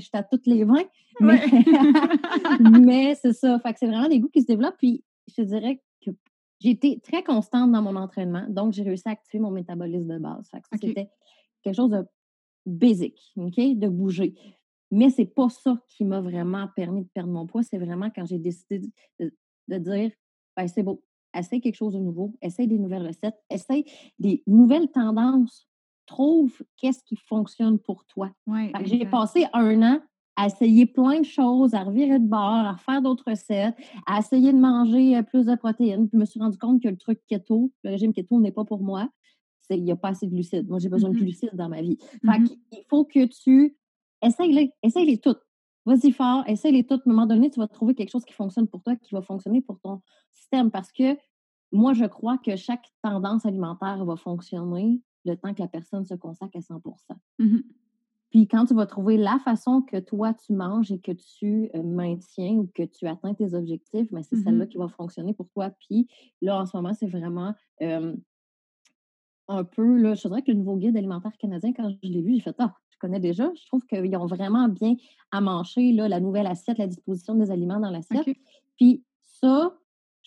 [0.00, 0.84] jeter à tous les vins.
[1.20, 1.40] Mais,
[2.70, 3.58] mais c'est ça.
[3.60, 4.78] Fait que c'est vraiment des goûts qui se développent.
[4.78, 5.80] Puis je te dirais
[6.64, 10.18] j'ai été très constante dans mon entraînement, donc j'ai réussi à activer mon métabolisme de
[10.18, 10.50] base.
[10.72, 11.10] C'était
[11.62, 12.06] quelque chose de
[12.64, 14.34] basic, OK, de bouger.
[14.90, 17.62] Mais c'est pas ça qui m'a vraiment permis de perdre mon poids.
[17.62, 18.80] C'est vraiment quand j'ai décidé
[19.18, 20.10] de, dire
[20.56, 21.02] ben, c'est beau,
[21.36, 23.84] essaye quelque chose de nouveau, essaye des nouvelles recettes, essaye
[24.18, 25.68] des nouvelles tendances.
[26.06, 28.30] Trouve qu'est-ce qui fonctionne pour toi.
[28.84, 30.00] j'ai passé un an
[30.36, 34.52] à essayer plein de choses, à revirer de bord, à faire d'autres recettes, à essayer
[34.52, 36.08] de manger euh, plus de protéines.
[36.08, 38.64] Puis je me suis rendu compte que le truc keto, le régime keto n'est pas
[38.64, 39.08] pour moi.
[39.70, 40.68] Il n'y a pas assez de glucides.
[40.68, 41.20] Moi, j'ai besoin de mm-hmm.
[41.20, 41.96] glucides dans ma vie.
[42.00, 42.58] Fait mm-hmm.
[42.72, 43.76] Il faut que tu
[44.22, 45.40] essayes-les, essaye-les toutes.
[45.86, 47.00] Vas-y fort, essaye-les toutes.
[47.06, 49.22] À un moment donné, tu vas trouver quelque chose qui fonctionne pour toi, qui va
[49.22, 50.70] fonctionner pour ton système.
[50.70, 51.16] Parce que
[51.72, 56.14] moi, je crois que chaque tendance alimentaire va fonctionner le temps que la personne se
[56.14, 56.82] consacre à 100%
[58.34, 61.84] puis quand tu vas trouver la façon que toi tu manges et que tu euh,
[61.84, 65.34] maintiens ou que tu atteins tes objectifs, mais ben, c'est celle-là mmh qui va fonctionner
[65.34, 65.70] pour toi.
[65.70, 66.08] Puis
[66.42, 67.54] là, en ce moment, c'est vraiment
[69.48, 72.34] un peu, là, je dirais que le nouveau guide alimentaire canadien, quand je l'ai vu,
[72.34, 73.52] j'ai fait Ah, je connais déjà.
[73.54, 74.96] Je trouve qu'ils ont vraiment bien
[75.30, 78.26] à manger là, la nouvelle assiette, la disposition des aliments dans l'assiette.
[78.76, 79.76] Puis ça,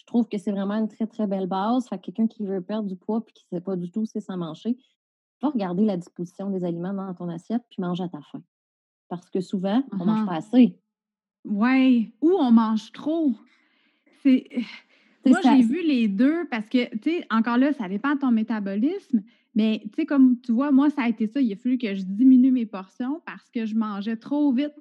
[0.08, 1.88] trouve que c'est vraiment une très, très belle base.
[1.88, 4.22] Fait quelqu'un qui veut perdre du poids puis qui ne sait pas du tout c'est
[4.22, 4.76] sans manger,
[5.42, 8.42] va regarder la disposition des aliments dans ton assiette puis mange à ta faim.
[9.10, 10.80] Parce que souvent, on ne mange pas assez.
[11.46, 13.32] Oui, ou on mange trop.
[14.24, 14.48] C'est.
[15.26, 18.32] Moi, j'ai vu les deux parce que, tu sais, encore là, ça dépend de ton
[18.32, 19.24] métabolisme,
[19.56, 21.42] mais tu sais, comme tu vois, moi, ça a été ça.
[21.42, 24.74] Il a fallu que je diminue mes portions parce que je mangeais trop vite.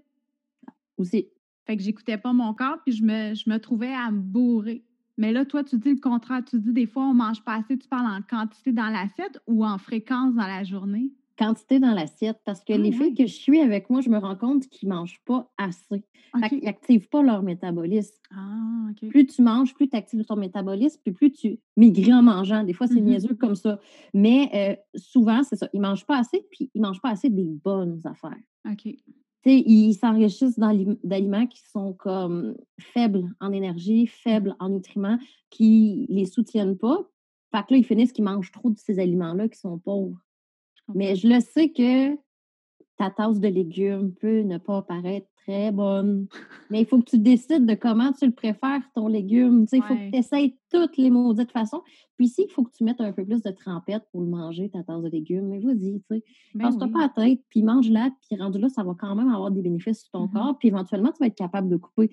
[0.98, 1.28] Aussi.
[1.66, 4.84] Fait que j'écoutais pas mon corps, puis je me, je me trouvais à me bourrer.
[5.18, 6.42] Mais là, toi, tu dis le contraire.
[6.44, 7.78] Tu dis des fois, on mange pas assez.
[7.78, 11.10] Tu parles en quantité dans l'assiette ou en fréquence dans la journée?
[11.38, 14.16] Quantité dans l'assiette, parce que ah les filles que je suis avec moi, je me
[14.16, 16.02] rends compte qu'ils ne mangent pas assez.
[16.50, 18.14] Ils n'activent pas leur métabolisme.
[18.34, 22.64] Ah, plus tu manges, plus tu actives ton métabolisme, puis plus tu maigris en mangeant.
[22.64, 23.78] Des fois, c'est mmh niaiseux comme ça.
[24.14, 25.68] Mais euh, souvent, c'est ça.
[25.74, 28.40] Ils ne mangent pas assez, puis ils ne mangent pas assez des bonnes affaires.
[28.66, 28.94] OK
[29.52, 35.18] ils s'enrichissent d'aliments qui sont comme faibles en énergie, faibles en nutriments,
[35.50, 37.08] qui les soutiennent pas.
[37.52, 40.18] Fait que là, ils finissent qu'ils mangent trop de ces aliments-là qui sont pauvres.
[40.94, 42.16] Mais je le sais que
[42.96, 46.26] ta tasse de légumes peut ne pas paraître très bonne.
[46.70, 49.66] Mais il faut que tu décides de comment tu le préfères, ton légume.
[49.72, 51.82] Il faut que tu essayes toutes les maudites façons.
[52.16, 54.70] Puis ici, il faut que tu mettes un peu plus de trempette pour le manger,
[54.70, 55.48] ta tasse de légumes.
[55.48, 56.24] Mais vas-y, tu sais.
[56.54, 59.50] Ben Passe-toi pas à tête, puis mange-la, puis rendu là, ça va quand même avoir
[59.50, 60.32] des bénéfices sur ton mm-hmm.
[60.32, 60.58] corps.
[60.58, 62.10] Puis éventuellement, tu vas être capable de couper.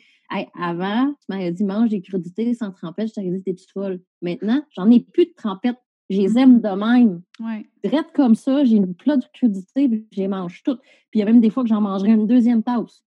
[0.60, 3.10] avant, tu m'avais dit mange des crudités sans trempette.
[3.10, 4.02] Je t'avais dit, t'es folle?
[4.22, 5.78] Maintenant, j'en ai plus de trempette.
[6.10, 7.22] Je les aime de même.
[7.40, 7.66] Ouais.
[7.84, 10.82] Drette comme ça, j'ai une plat de crudités, puis je les mange toutes.
[11.10, 13.04] Puis il y a même des fois que j'en mangerai une deuxième tasse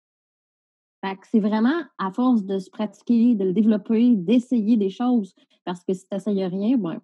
[1.23, 5.35] c'est vraiment à force de se pratiquer, de le développer, d'essayer des choses.
[5.63, 7.01] Parce que si tu n'essayes rien, ben,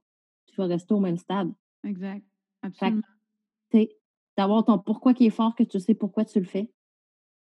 [0.48, 1.52] tu vas rester au même stade.
[1.84, 2.26] Exact.
[2.62, 3.02] Absolument.
[4.38, 6.72] D'avoir ton pourquoi qui est fort, que tu sais pourquoi tu le fais.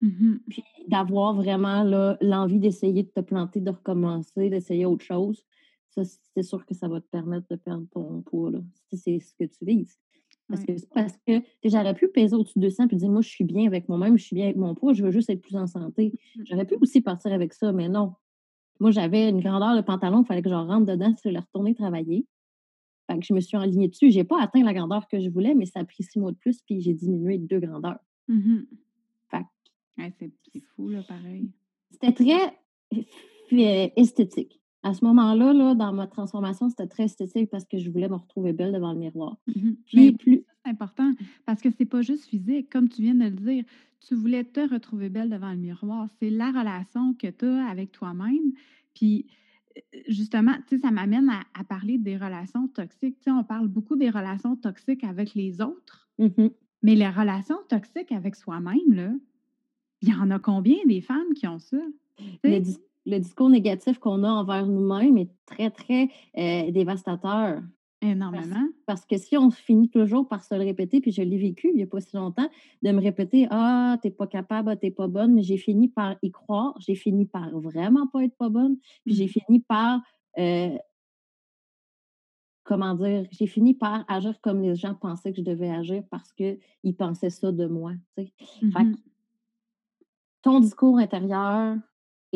[0.02, 1.82] Mmh Puis d'avoir vraiment
[2.20, 5.44] l'envie d'essayer de te planter, de recommencer, d'essayer autre chose.
[5.88, 9.18] ça, c'est sûr que ça va te permettre de perdre ton poids, là, si c'est
[9.20, 9.98] ce que tu vises.
[10.48, 13.44] Parce que parce que j'aurais pu peser au-dessus de 200 puis dire, moi, je suis
[13.44, 15.66] bien avec moi-même, je suis bien avec mon poids, je veux juste être plus en
[15.66, 16.12] santé.
[16.36, 18.14] Mmh j'aurais pu aussi partir avec ça, mais non.
[18.78, 21.74] Moi, j'avais une grandeur de pantalon, il fallait que je rentre dedans si je retourner
[21.74, 22.26] travailler.
[23.10, 24.10] Fait que je me suis enlignée dessus.
[24.10, 26.32] Je n'ai pas atteint la grandeur que je voulais, mais ça a pris six mois
[26.32, 27.98] de plus, puis j'ai diminué de deux grandeurs.
[28.28, 28.62] Mmh
[30.18, 31.50] c'est fou, là, pareil.
[31.90, 32.54] C'était très
[33.52, 34.60] euh, esthétique.
[34.82, 38.14] À ce moment-là, là, dans ma transformation, c'était très esthétique parce que je voulais me
[38.14, 39.36] retrouver belle devant le miroir.
[39.48, 40.44] Mmh puis plus...
[40.64, 41.12] C'est important
[41.44, 43.64] parce que c'est pas juste physique, comme tu viens de le dire.
[44.00, 46.08] Tu voulais te retrouver belle devant le miroir.
[46.20, 48.52] C'est la relation que tu as avec toi-même.
[48.94, 49.26] Puis
[50.08, 53.18] justement, tu sais, ça m'amène à, parler des relations toxiques.
[53.18, 56.48] Tu sais, on parle beaucoup des relations toxiques avec les autres, mmh
[56.82, 59.10] mais les relations toxiques avec soi-même, là,
[60.02, 61.78] il y en a combien des femmes qui ont ça?
[63.06, 67.62] Le, discours négatif qu'on a envers nous-mêmes est très, très euh, dévastateur.
[68.02, 68.68] Énormément.
[68.84, 71.76] Parce, que si on finit toujours par se le répéter, puis je l'ai vécu il
[71.76, 72.48] n'y a pas si longtemps,
[72.82, 76.16] de me répéter Ah, t'es pas capable, ah, t'es pas bonne, mais j'ai fini par
[76.22, 79.28] y croire, j'ai fini par vraiment pas être pas bonne, puis j'ai mmh.
[79.28, 80.00] fini par
[80.38, 80.76] euh,
[82.64, 86.32] comment dire, j'ai fini par agir comme les gens pensaient que je devais agir parce
[86.32, 87.92] qu'ils pensaient ça de moi.
[88.62, 88.94] Mmh
[90.42, 91.76] ton discours intérieur,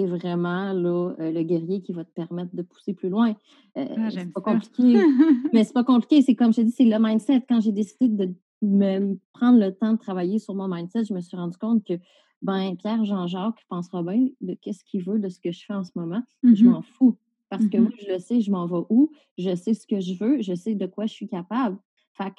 [0.00, 3.34] est vraiment là, euh, le guerrier qui va te permettre de pousser plus loin.
[3.76, 4.82] Euh, ah, c'est pas compliqué.
[5.52, 6.22] mais c'est pas compliqué.
[6.22, 7.44] C'est comme je te dis, c'est le mindset.
[7.48, 11.20] Quand j'ai décidé de me prendre le temps de travailler sur mon mindset, je me
[11.20, 11.94] suis rendu compte que
[12.42, 15.84] ben Pierre Jean-Jacques pensera bien de qu'est-ce qu'il veut de ce que je fais en
[15.84, 16.22] ce moment.
[16.42, 16.64] Je mm-hmm.
[16.64, 17.16] m'en fous.
[17.48, 17.80] Parce que mm-hmm.
[17.80, 20.54] moi, je le sais, je m'en vais où, je sais ce que je veux, je
[20.54, 21.78] sais de quoi je suis capable.
[22.14, 22.32] Fait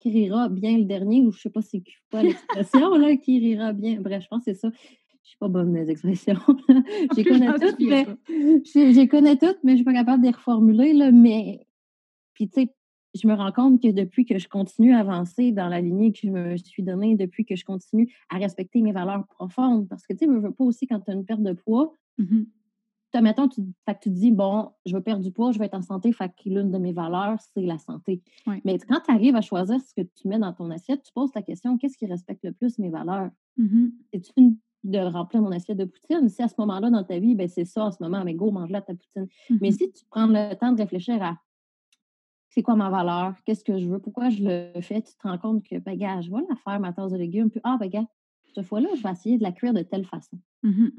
[0.00, 3.72] qui rira bien le dernier, ou je sais pas c'est quoi l'expression, là, qui rira
[3.72, 4.00] bien.
[4.00, 4.70] Bref, je pense que c'est ça.
[5.26, 6.38] Je suis pas bonne des expressions.
[7.16, 8.06] j'ai connais toutes, mais
[8.64, 10.92] j'ai connais toutes, mais je suis pas capable de les reformuler.
[10.92, 11.66] Là, mais
[12.32, 12.74] puis tu sais,
[13.12, 16.20] je me rends compte que depuis que je continue à avancer dans la lignée que
[16.22, 20.12] je me suis donnée, depuis que je continue à respecter mes valeurs profondes, parce que
[20.12, 22.44] tu sais, je veux pas aussi quand tu as une perte de poids, mmh
[23.20, 25.74] mettons, tu, fait que tu dis, bon, je veux perdre du poids, je veux être
[25.74, 28.22] en santé, fait que l'une de mes valeurs, c'est la santé.
[28.64, 31.30] Mais quand tu arrives à choisir ce que tu mets dans ton assiette, tu poses
[31.34, 33.30] la question, qu'est-ce qui respecte le plus mes valeurs?
[33.56, 36.28] Mmh C'est une de remplir mon assiette de poutine.
[36.28, 38.50] Si à ce moment-là dans ta vie, ben c'est ça en ce moment, mais go,
[38.50, 39.26] mange-la ta poutine.
[39.60, 39.78] Mais mm-hmm.
[39.78, 41.36] si tu prends le temps de réfléchir à
[42.56, 45.36] c'est quoi ma valeur, qu'est-ce que je veux, pourquoi je le fais, tu te rends
[45.36, 47.90] compte que, ben, gars, je vais la faire, ma tasse de légumes, puis, ah, ben,
[47.90, 48.06] gars,
[48.46, 50.38] cette fois-là, je vais essayer de la cuire de telle façon.
[50.64, 50.90] Mm-hmm.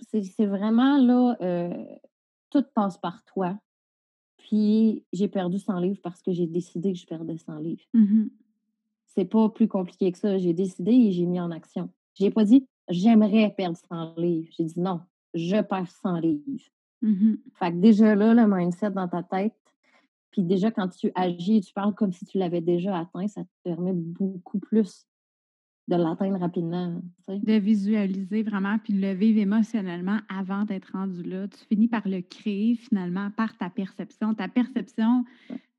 [0.00, 1.82] c'est vraiment là, euh,
[2.50, 3.58] tout passe par toi.
[4.36, 7.84] Puis, j'ai perdu 100 livres parce que j'ai décidé que je perdais 100 livres.
[7.94, 8.28] Mm-hmm.
[9.06, 10.36] C'est pas plus compliqué que ça.
[10.36, 11.88] J'ai décidé et j'ai mis en action.
[12.18, 14.48] Je n'ai pas dit j'aimerais perdre 100 livres.
[14.56, 15.00] J'ai dit non,
[15.34, 16.64] je perds 100 livres.
[17.00, 19.54] Mmh fait que déjà là, le mindset dans ta tête,
[20.30, 23.50] puis déjà quand tu agis, tu parles comme si tu l'avais déjà atteint, ça te
[23.62, 25.06] permet beaucoup plus
[25.88, 27.00] de l'atteindre rapidement.
[27.28, 31.48] De visualiser vraiment, puis de le vivre émotionnellement avant d'être rendu là.
[31.48, 34.34] Tu finis par le créer finalement par ta perception.
[34.34, 35.24] Ta perception,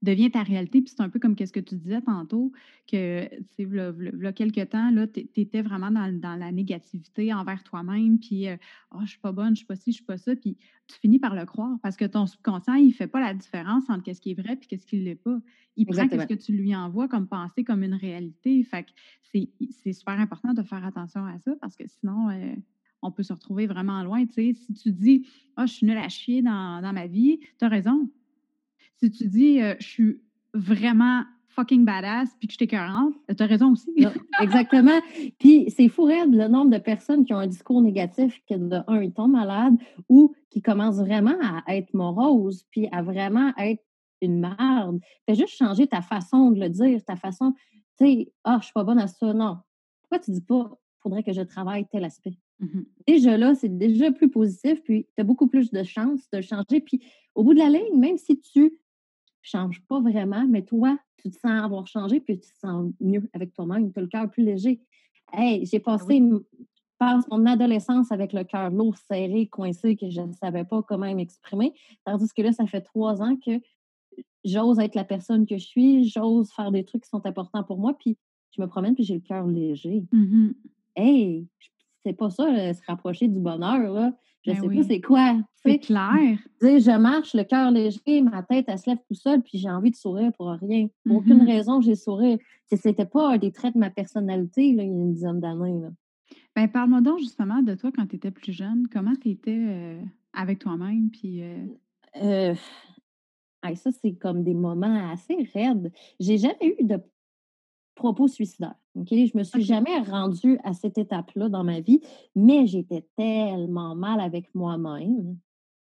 [0.02, 0.82] devient ta réalité.
[0.82, 2.52] Puis c'est un peu comme ce que tu disais tantôt,
[2.88, 8.48] que tu sais, quelques temps, là, tu étais vraiment dans, la négativité envers toi-même, puis
[8.48, 8.56] euh,
[8.92, 10.58] oh, je suis pas bonne, je suis pas ci, je suis pas ça, puis
[10.88, 14.14] tu finis par le croire parce que ton subconscient, il fait pas la différence entre
[14.14, 15.40] ce qui est vrai et ce qui l'est pas.
[15.76, 18.64] Il prend ce que tu lui envoies comme pensée, comme une réalité.
[18.64, 18.90] Fait que
[19.32, 22.56] c'est super important de faire attention à ça parce que sinon, euh,
[23.02, 24.26] on peut se retrouver vraiment loin.
[24.26, 25.26] Tu sais, si tu dis,
[25.58, 28.10] oh, je suis nulle à chier dans, dans ma vie, tu as raison
[29.00, 30.22] si tu dis je suis
[30.54, 33.92] vraiment fucking badass puis que je t'écœurante, tu as raison aussi.
[34.42, 35.00] exactement.
[35.40, 39.02] Puis c'est fou le nombre de personnes qui ont un discours négatif que de un,
[39.02, 39.76] ils tombent malades
[40.08, 41.36] ou qui commencent vraiment
[41.66, 43.84] à être morose puis à vraiment être
[44.22, 45.00] une merde.
[45.28, 47.54] Fais juste changer ta façon de le dire, ta façon,
[47.98, 49.34] tu sais, ah, je suis pas bonne à ça.
[49.34, 49.58] Non.
[50.02, 52.38] Pourquoi tu dis pas, faudrait que je travaille tel aspect?
[52.60, 56.42] Mmh déjà là, c'est déjà plus positif, puis tu as beaucoup plus de chances de
[56.42, 56.80] changer.
[56.80, 57.02] Puis
[57.34, 58.78] au bout de la ligne, même si tu
[59.41, 63.30] change pas vraiment, mais toi, tu te sens avoir changé, puis tu te sens mieux
[63.34, 64.82] avec toi-même, tu as le cœur plus léger.
[65.32, 66.21] Hey, j'ai ah passé
[67.32, 71.73] mon adolescence avec le cœur lourd, serré, coincé, que je ne savais pas comment m'exprimer.
[72.06, 73.60] Tandis que là, ça fait trois ans que
[74.43, 77.78] j'ose être la personne que je suis, j'ose faire des trucs qui sont importants pour
[77.78, 78.17] moi, puis
[78.56, 80.04] je me promène, puis j'ai le cœur léger.
[80.12, 80.52] Mmh
[80.95, 81.47] hey,
[82.04, 84.13] c'est pas ça, se rapprocher du bonheur, là.
[84.45, 85.38] Je ben sais pas c'est quoi.
[85.56, 86.38] C'est clair.
[86.62, 89.91] je marche, le cœur léger, ma tête, elle se lève tout seul, puis j'ai envie
[89.91, 90.88] de sourire pour rien.
[91.10, 91.47] Aucune mm-hmm.
[91.47, 92.38] raison, j'ai sourire.
[92.71, 95.82] C'était pas un des traits de ma personnalité là, il y a une dizaine d'années.
[96.56, 98.88] Ben, parle-moi donc justement de toi quand tu étais plus jeune.
[98.91, 100.02] Comment tu étais euh,
[100.34, 101.10] avec toi-même?
[101.10, 101.65] Puis, euh?
[102.21, 102.56] Euh,
[103.75, 105.91] ça, c'est comme des moments assez raides.
[106.19, 106.97] J'ai jamais eu de
[108.00, 108.76] propos suicidaires.
[108.96, 109.10] OK?
[109.10, 112.02] Je me suis jamais rendue à cette étape-là dans ma vie,
[112.36, 115.38] mais j'étais tellement mal avec moi-même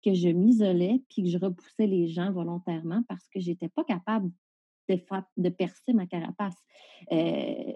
[0.04, 4.30] que je m'isolais puis que je repoussais les gens volontairement parce que j'étais pas capable
[4.88, 4.98] de,
[5.36, 6.56] de percer ma carapace.
[7.12, 7.72] Euh,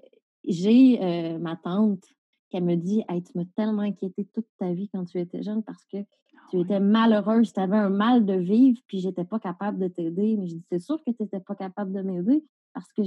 [0.47, 2.05] j'ai euh, ma tante
[2.51, 5.63] qui me dit hey, Tu m'as tellement inquiété toute ta vie quand tu étais jeune
[5.63, 9.39] parce que ah tu étais malheureuse, tu avais un mal de vivre, puis j'étais pas
[9.39, 10.37] capable de t'aider.
[10.37, 13.03] Mais je dis C'est sûr que tu n'étais pas capable de m'aider parce que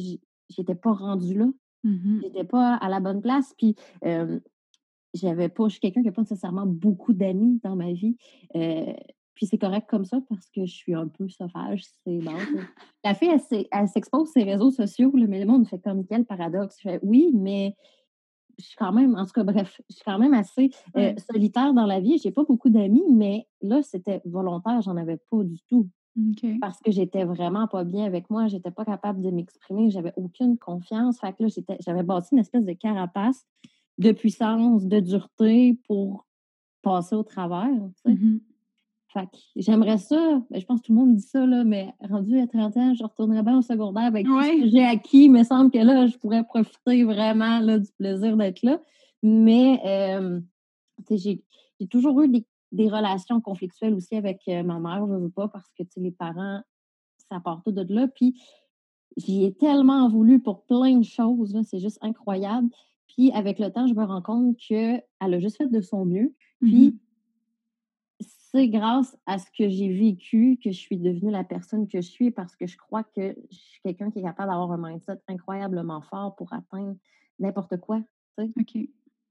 [0.50, 1.48] j'étais pas rendue là.
[1.84, 3.54] Mmh j'étais pas à la bonne place.
[3.58, 3.76] Puis
[5.14, 8.18] j'avais pas, je suis quelqu'un qui n'a pas nécessairement beaucoup d'amis dans ma vie.
[8.54, 12.32] puis c'est correct comme ça parce que je suis un peu sauvage, c'est bon.
[13.04, 13.32] La fille,
[13.72, 16.78] elle, s'expose ses réseaux sociaux, mais le monde fait comme quel paradoxe.
[16.80, 17.76] Je fais, oui, mais
[18.60, 20.72] je suis quand même, en tout cas, bref, je suis quand même assez
[21.32, 22.18] solitaire dans la vie.
[22.18, 25.88] J'ai pas beaucoup d'amis, mais là, c'était volontaire, j'en avais pas du tout.
[26.60, 30.58] Parce que j'étais vraiment pas bien avec moi, j'étais pas capable de m'exprimer, j'avais aucune
[30.58, 31.20] confiance.
[31.20, 33.46] Fait que là, j'avais bâti une espèce de carapace
[33.98, 36.26] de puissance, de dureté pour
[36.82, 37.70] passer au travers.
[38.06, 38.38] Mmh
[39.14, 41.94] fait que j'aimerais ça, ben, je pense que tout le monde dit ça, là, mais
[42.02, 45.26] rendu à 30 ans, je retournerais bien au secondaire avec tout ce que j'ai acquis.
[45.26, 48.82] Il me semble que là, je pourrais profiter vraiment là, du plaisir d'être là.
[49.24, 50.42] Mais euh,
[51.10, 51.42] j'ai
[51.90, 55.84] toujours eu des des relations conflictuelles aussi avec ma mère, je veux pas, parce que
[55.98, 56.62] les parents,
[57.30, 58.08] ça part tout de là.
[58.08, 58.42] Puis
[59.18, 62.70] j'y ai tellement voulu pour plein de choses, c'est juste incroyable.
[63.08, 66.36] Puis avec le temps, je me rends compte qu'elle a juste fait de son mieux.
[66.62, 67.00] Mmh Puis
[68.20, 72.08] c'est grâce à ce que j'ai vécu que je suis devenue la personne que je
[72.08, 75.20] suis parce que je crois que je suis quelqu'un qui est capable d'avoir un mindset
[75.28, 76.96] incroyablement fort pour atteindre
[77.40, 78.02] n'importe quoi.
[78.38, 78.78] OK.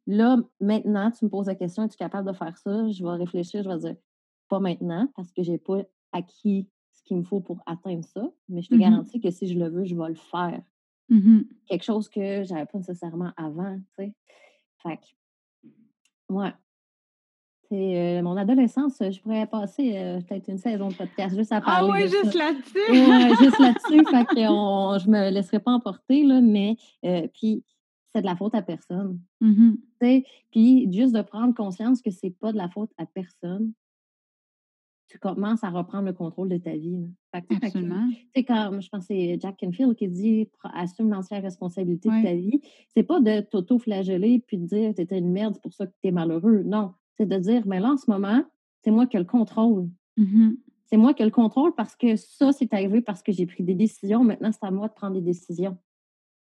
[0.07, 2.89] Là, maintenant, tu me poses la question, es-tu capable de faire ça?
[2.91, 3.97] Je vais réfléchir, je vais dire
[4.49, 8.31] pas maintenant parce que je n'ai pas acquis ce qu'il me faut pour atteindre ça,
[8.49, 10.63] mais je te mmh garantis que si je le veux, je vais le faire.
[11.09, 14.15] Mmh Quelque chose que je n'avais pas nécessairement avant, tu sais.
[14.83, 15.69] Fait que,
[16.33, 16.53] ouais.
[17.69, 21.57] C'est euh, mon adolescence, je pourrais passer euh, peut-être une saison de podcast juste à
[21.57, 21.91] ah parler.
[21.93, 22.93] Ah oui, juste là-dessus!
[22.93, 24.05] ouais, juste là-dessus.
[24.11, 27.65] fait que je me laisserai pas emporter, là, mais euh, puis
[28.17, 29.21] c'est de la faute à personne.
[29.41, 29.75] Mmh
[30.51, 33.73] puis juste de prendre conscience que c'est pas de la faute à personne,
[35.09, 37.09] tu commences à reprendre le contrôle de ta vie.
[37.33, 38.09] Absolument.
[38.35, 42.35] Tu comme je pense que c'est Jack Canfield qui dit assume l'entière responsabilité de ta
[42.35, 42.61] vie.
[42.95, 46.09] C'est pas de t'auto-flageller puis de dire t'étais une merde, c'est pour ça que tu
[46.09, 46.63] es malheureux.
[46.65, 46.93] Non.
[47.17, 48.43] C'est de dire mais là, en ce moment,
[48.83, 49.89] c'est moi qui ai le contrôle.
[50.17, 50.53] Mmh
[50.89, 53.65] c'est moi qui ai le contrôle parce que ça, c'est arrivé parce que j'ai pris
[53.65, 54.23] des décisions.
[54.23, 55.77] Maintenant, c'est à moi de prendre des décisions.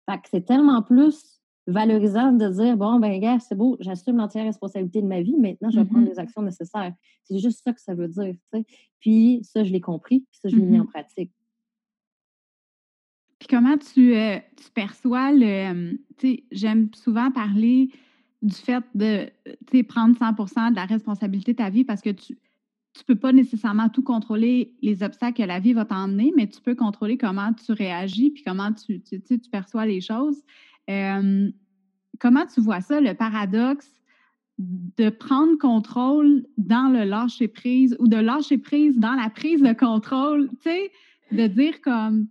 [0.09, 1.38] Fait que c'est tellement plus
[1.71, 5.69] valorisant de dire bon, ben, gars, c'est beau, j'assume l'entière responsabilité de ma vie, maintenant,
[5.69, 6.09] je vais prendre mm-hmm.
[6.09, 6.93] les actions nécessaires.
[7.23, 8.35] C'est juste ça que ça veut dire.
[8.99, 10.87] Puis ça, je l'ai compris, puis ça, je l'ai mis en mm-hmm.
[10.87, 11.31] pratique.
[13.39, 15.97] Puis comment tu, euh, tu perçois le.
[16.17, 17.89] Tu sais, j'aime souvent parler
[18.41, 22.37] du fait de prendre 100 de la responsabilité de ta vie parce que tu
[22.97, 26.59] tu peux pas nécessairement tout contrôler les obstacles que la vie va t'emmener, mais tu
[26.59, 30.43] peux contrôler comment tu réagis puis comment tu, tu, tu perçois les choses
[32.19, 33.89] comment tu vois ça, le paradoxe
[34.59, 39.73] de prendre contrôle dans le lâcher prise ou de lâcher prise dans la prise de
[39.73, 40.91] contrôle, tu sais,
[41.31, 42.27] de dire comme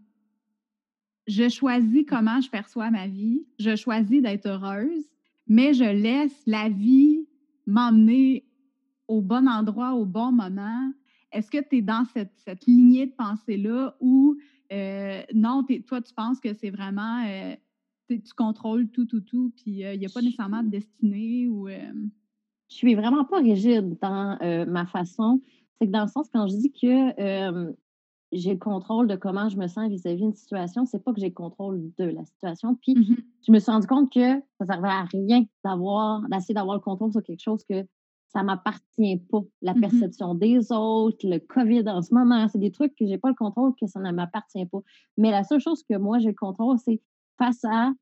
[1.27, 5.05] je choisis comment je perçois ma vie, je choisis d'être heureuse,
[5.47, 7.27] mais je laisse la vie
[7.67, 8.45] m'emmener
[9.09, 10.93] au bon endroit, au bon moment.
[11.33, 14.37] Est-ce que tu es dans cette, lignée de pensée-là ou
[14.71, 17.55] euh, non, toi, tu penses que c'est vraiment euh,
[18.15, 21.69] tu contrôles tout, tout, tout, puis il n'y a pas nécessairement de destinée ou.
[21.69, 25.41] Je suis vraiment pas rigide dans ma façon.
[25.79, 27.75] C'est que dans le sens, quand je dis que
[28.33, 31.29] j'ai le contrôle de comment je me sens vis-à-vis d'une situation, c'est pas que j'ai
[31.29, 32.75] le contrôle de la situation.
[32.75, 33.17] Puis mmh
[33.47, 36.83] je me suis rendu compte que ça ne servait à rien d'avoir, d'essayer d'avoir le
[36.83, 37.87] contrôle sur quelque chose que
[38.29, 39.43] ça m'appartient pas.
[39.63, 43.17] La mmh perception des autres, le COVID en ce moment, c'est des trucs que j'ai
[43.17, 44.81] pas le contrôle, que ça ne m'appartient pas.
[45.17, 47.01] Mais la seule chose que moi j'ai le contrôle, c'est
[47.39, 47.93] face à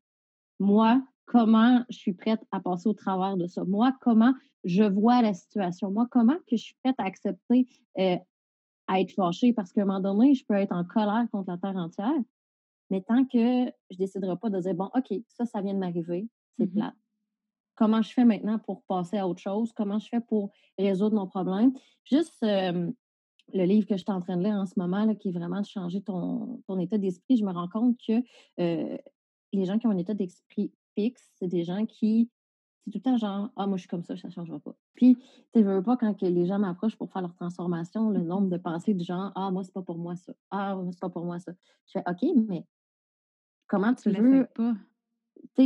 [0.59, 3.63] moi, comment je suis prête à passer au travers de ça?
[3.63, 4.33] Moi, comment
[4.63, 5.91] je vois la situation?
[5.91, 7.67] Moi, comment que je suis prête à accepter
[7.99, 8.17] euh,
[8.87, 9.53] à être fâchée?
[9.53, 12.21] Parce qu'à un moment donné, je peux être en colère contre la terre entière.
[12.89, 15.79] Mais tant que je ne déciderai pas de dire, bon, OK, ça, ça vient de
[15.79, 16.27] m'arriver,
[16.57, 16.93] c'est plat.
[17.75, 19.71] Comment je fais maintenant pour passer à autre chose?
[19.73, 21.73] Comment je fais pour résoudre mon problème?
[22.05, 22.43] Juste
[23.53, 25.31] le livre que je suis en train de lire en ce moment, là, qui est
[25.31, 28.21] vraiment de changer ton, ton état d'esprit, je me rends compte que
[28.59, 28.97] euh,
[29.53, 32.29] les gens qui ont un état d'esprit fixe, c'est des gens qui,
[32.85, 34.75] c'est tout le temps genre, ah, moi, je suis comme ça, ça ne changera pas.
[34.95, 35.17] Puis,
[35.53, 38.57] tu veux pas quand que les gens m'approchent pour faire leur transformation, le nombre de
[38.57, 40.33] pensées du genre Ah, moi, c'est pas pour moi ça.
[40.51, 41.51] Ah, moi, c'est pas pour moi ça.
[41.87, 42.65] Je fais OK, mais
[43.67, 44.47] comment tu, tu veux.
[44.55, 44.73] Pas.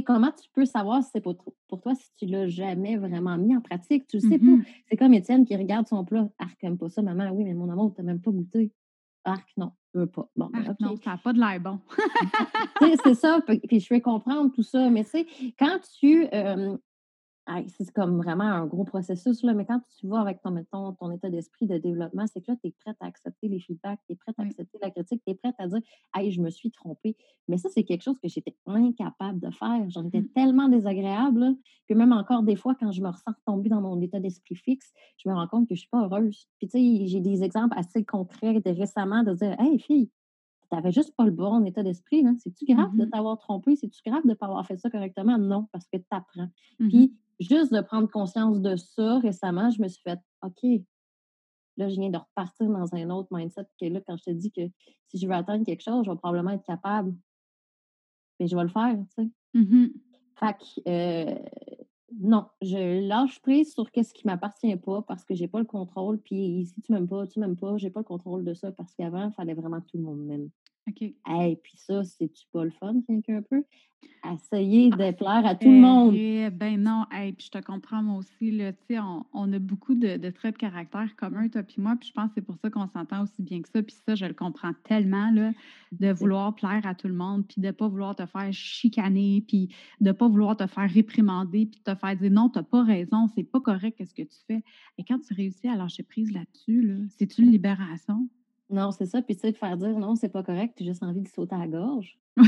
[0.05, 3.61] comment tu peux savoir si c'est pour, toi si tu l'as jamais vraiment mis en
[3.61, 4.07] pratique?
[4.07, 4.45] Tu le sais pas.
[4.45, 4.83] Mm-hmm.
[4.89, 6.27] C'est comme Étienne qui regarde son plat.
[6.39, 7.29] Arc, n'aime pas ça, maman.
[7.31, 8.71] Oui, mais mon amour, tu n'as même pas goûté.
[9.23, 10.27] Arc, non, veux pas.
[10.35, 11.79] Bon, ben, non, ça n'a pas de l'air bon.
[13.03, 13.39] c'est ça.
[13.67, 14.89] Puis je vais comprendre tout ça.
[14.89, 15.27] Mais tu sais,
[15.57, 16.77] quand tu euh,
[17.67, 21.11] c'est comme vraiment un gros processus, là, mais quand tu vois avec ton, mettons, ton
[21.11, 24.13] état d'esprit de développement, c'est que là, tu es prête à accepter les feedbacks, tu
[24.13, 25.81] es prête à accepter la critique, tu es prête à dire
[26.15, 27.17] Hey, je me suis trompée.
[27.47, 29.89] Mais ça, c'est quelque chose que j'étais incapable de faire.
[29.89, 30.29] J'en étais mmh.
[30.29, 31.55] tellement désagréable.
[31.87, 34.93] Puis même encore des fois, quand je me ressens tomber dans mon état d'esprit fixe,
[35.17, 36.47] je me rends compte que je ne suis pas heureuse.
[36.59, 40.09] Puis tu sais, j'ai des exemples assez concrets de récemment de dire Hey, fille,
[40.71, 42.23] tu n'avais juste pas le bon état d'esprit.
[42.39, 43.75] C'est-tu grave de mmh t'avoir trompé?
[43.75, 45.37] C'est-tu grave de ne pas avoir fait ça correctement?
[45.37, 46.47] Non, parce que tu apprends.
[46.79, 50.81] Mmh Puis, juste de prendre conscience de ça récemment, je me suis fait OK,
[51.77, 54.51] là, je viens de repartir dans un autre mindset que là, quand je te dis
[54.51, 54.61] que
[55.07, 57.13] si je veux atteindre quelque chose, je vais probablement être capable.
[58.39, 59.29] Mais je vais le faire, tu sais.
[59.53, 59.87] Mmh
[60.39, 61.35] fait que, euh,
[62.19, 65.65] non, je lâche prise sur ce qui ne m'appartient pas parce que j'ai pas le
[65.65, 66.19] contrôle.
[66.19, 68.93] Puis si tu m'aimes pas, tu m'aimes pas, j'ai pas le contrôle de ça parce
[68.93, 70.49] qu'avant, il fallait vraiment que tout le monde m'aime.
[70.89, 71.01] OK.
[71.01, 73.63] Et puis ça, c'est-tu pas le fun, rien qu'un peu?
[74.23, 76.13] Essayer de plaire à tout le monde.
[76.15, 78.51] Eh ben non, hey, puis je te comprends moi aussi.
[78.51, 82.09] Là, on, on a beaucoup de, de, traits de caractère communs, toi puis moi, puis
[82.09, 83.81] je pense que c'est pour ça qu'on s'entend aussi bien que ça.
[83.81, 85.51] Puis ça, je le comprends tellement, là,
[85.91, 89.43] de vouloir plaire à tout le monde, puis de ne pas vouloir te faire chicaner,
[89.47, 92.59] puis de ne pas vouloir te faire réprimander, puis de te faire dire non, tu
[92.59, 94.63] n'as pas raison, c'est pas correct ce que tu fais?
[94.97, 98.27] Et quand tu réussis à lâcher prise là-dessus, là, c'est une libération?
[98.69, 99.21] Non, c'est ça.
[99.21, 101.27] Puis tu sais, de faire dire non, c'est pas correct, tu as juste envie de
[101.27, 102.17] sauter à la gorge.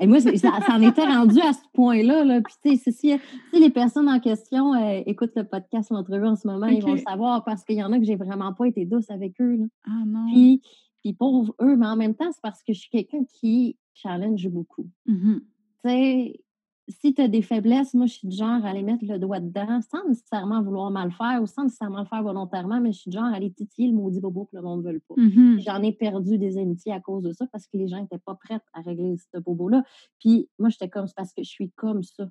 [0.00, 2.24] Et moi, ça, en était rendu à ce point-là.
[2.24, 2.40] Là.
[2.40, 3.12] Puis, tu sais, si,
[3.52, 7.00] les personnes en question euh, écoutent le podcast, l'entrevue en ce moment, ils vont le
[7.00, 9.56] savoir parce qu'il y en a que j'ai vraiment pas été douce avec eux.
[9.56, 9.64] Là.
[9.84, 10.24] Ah non.
[10.32, 10.62] Puis,
[11.02, 14.48] puis pour eux, mais en même temps, c'est parce que je suis quelqu'un qui challenge
[14.48, 14.88] beaucoup.
[15.06, 15.38] Mmh
[15.82, 16.40] tu sais,
[16.90, 19.40] si tu as des faiblesses, moi, je suis du genre à aller mettre le doigt
[19.40, 23.10] dedans sans nécessairement vouloir mal faire ou sans nécessairement le faire volontairement, mais je suis
[23.10, 25.14] du genre à aller titiller le maudit bobo que le monde ne veut pas.
[25.14, 25.62] Mm-hmm.
[25.62, 28.34] J'en ai perdu des amitiés à cause de ça parce que les gens n'étaient pas
[28.34, 29.84] prêts à régler ce bobo-là.
[30.18, 32.28] Puis moi, j'étais comme parce que je suis comme ça.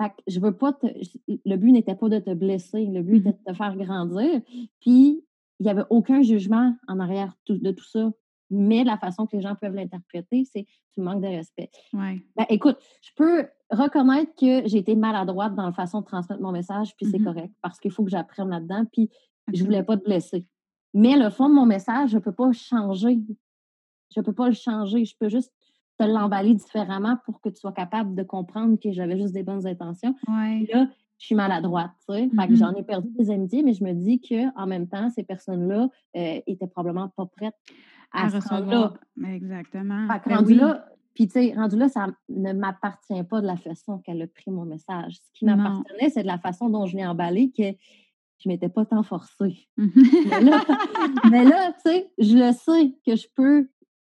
[0.00, 0.86] Fait que je veux pas te,
[1.28, 3.46] le but n'était pas de te blesser, le but était mm-hmm.
[3.46, 4.40] de te faire grandir.
[4.80, 5.24] Puis
[5.60, 8.10] il n'y avait aucun jugement en arrière de tout ça
[8.50, 11.70] mais la façon que les gens peuvent l'interpréter, c'est tu manques de respect.
[11.92, 12.22] Ouais.
[12.36, 16.52] Ben, écoute, je peux reconnaître que j'ai été maladroite dans la façon de transmettre mon
[16.52, 17.24] message, puis c'est mm-hmm.
[17.24, 19.10] correct, parce qu'il faut que j'apprenne là-dedans, puis
[19.52, 20.46] je je voulais pas te blesser.
[20.94, 23.18] Mais le fond de mon message, je ne peux pas changer.
[24.14, 25.04] Je ne peux pas le changer.
[25.04, 25.52] Je peux juste
[25.98, 29.66] te l'emballer différemment pour que tu sois capable de comprendre que j'avais juste des bonnes
[29.66, 30.14] intentions.
[30.28, 30.66] Ouais.
[30.72, 30.88] Là,
[31.18, 32.26] je suis maladroite, tu sais.
[32.26, 32.56] Mm-hmm.
[32.56, 36.40] j'en ai perdu des amitiés, mais je me dis qu'en même temps, ces personnes-là euh,
[36.46, 37.54] étaient probablement pas prêtes
[38.14, 38.94] à, recevoir.
[39.26, 40.06] Exactement.
[40.06, 43.98] Ben rendu là, puis tu sais, rendu là, ça ne m'appartient pas de la façon
[43.98, 45.16] qu'elle a pris mon message.
[45.16, 47.64] Ce qui m'appartenait, c'est de la façon dont je l'ai emballé que
[48.38, 49.68] je m'étais pas tant forcée.
[49.76, 53.68] mais là, tu sais, je le sais que je peux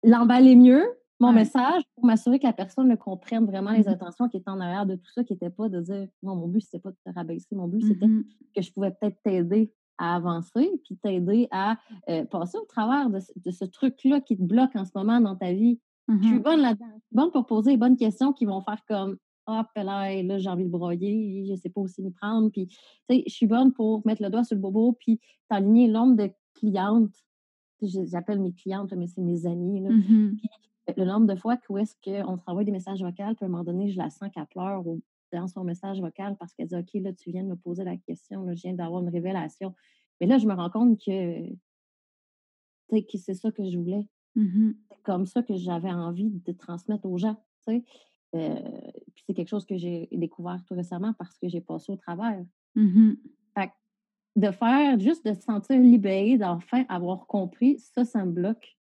[0.03, 0.85] l'emballer mieux,
[1.19, 4.49] mon message, pour m'assurer que la personne le comprenne vraiment les mmh intentions qui étaient
[4.49, 6.91] en arrière de tout ça, qui n'était pas de dire non, mon but, c'était pas
[6.91, 8.23] de te rabaisser, mon but, c'était mmh
[8.55, 11.77] que je pouvais peut-être t'aider à avancer, puis t'aider à
[12.09, 13.19] euh, passer au travers de,
[13.51, 15.79] ce truc-là qui te bloque en ce moment dans ta vie.
[16.07, 16.85] Je suis mmh bonne là-dedans.
[16.93, 19.17] Je suis bonne pour poser les bonnes questions qui vont faire comme
[19.47, 22.49] Ah, oh, là, là j'ai envie de broyer, je sais pas aussi m'y prendre.
[22.51, 22.75] Puis, tu
[23.09, 25.19] sais, je suis bonne pour mettre le doigt sur le bobo, puis
[25.49, 27.15] t'aligner l'ombre de clientes.
[27.81, 29.81] J'appelle mes clientes, mais c'est mes amis.
[29.81, 29.89] Là.
[29.89, 30.37] Mmh
[30.95, 33.47] le nombre de fois où est-ce qu'on se renvoie des messages vocaux, puis à un
[33.47, 35.01] moment donné, je la sens qu'elle pleure ou
[35.31, 37.97] dans son message vocal parce qu'elle dit OK, là, tu viens de me poser la
[37.97, 39.73] question, là, je viens d'avoir une révélation.
[40.19, 41.49] Mais là, je me rends compte que,
[42.91, 44.07] que c'est ça que je voulais.
[44.35, 47.41] Mmh c'est comme ça que j'avais envie de transmettre aux gens.
[47.69, 47.79] Euh,
[48.33, 52.43] puis c'est quelque chose que j'ai découvert tout récemment parce que j'ai passé au travers.
[52.75, 53.13] Mmh
[53.57, 53.71] fait
[54.35, 58.77] de faire, juste de se sentir libéré, d'enfin avoir compris, ça, ça me bloque.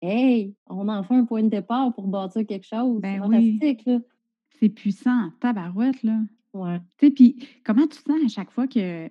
[0.00, 3.00] Hey, on a enfin un point de départ pour bâtir quelque chose.
[3.00, 4.00] Ben c'est fantastique, là.
[4.62, 6.20] C'est puissant, tabarouette, là.
[6.54, 6.78] Ouais.
[6.96, 9.08] Tu sais, puis comment tu sens à chaque fois que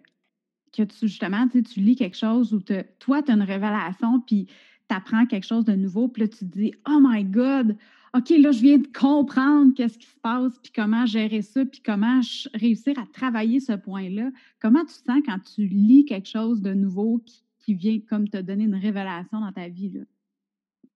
[0.72, 4.96] que tu, justement, tu, lis quelque chose ou toi, tu as une révélation, puis tu
[4.96, 7.76] apprends quelque chose de nouveau, puis là, tu te dis, oh my God,
[8.14, 11.82] OK, là, je viens de comprendre qu'est-ce qui se passe, puis comment gérer ça, puis
[11.84, 12.22] comment
[12.54, 14.32] réussir à travailler ce point-là.
[14.62, 17.22] Comment tu sens quand tu lis quelque chose de nouveau
[17.60, 19.90] qui, vient comme te donner une révélation dans ta vie?
[19.90, 20.02] Là?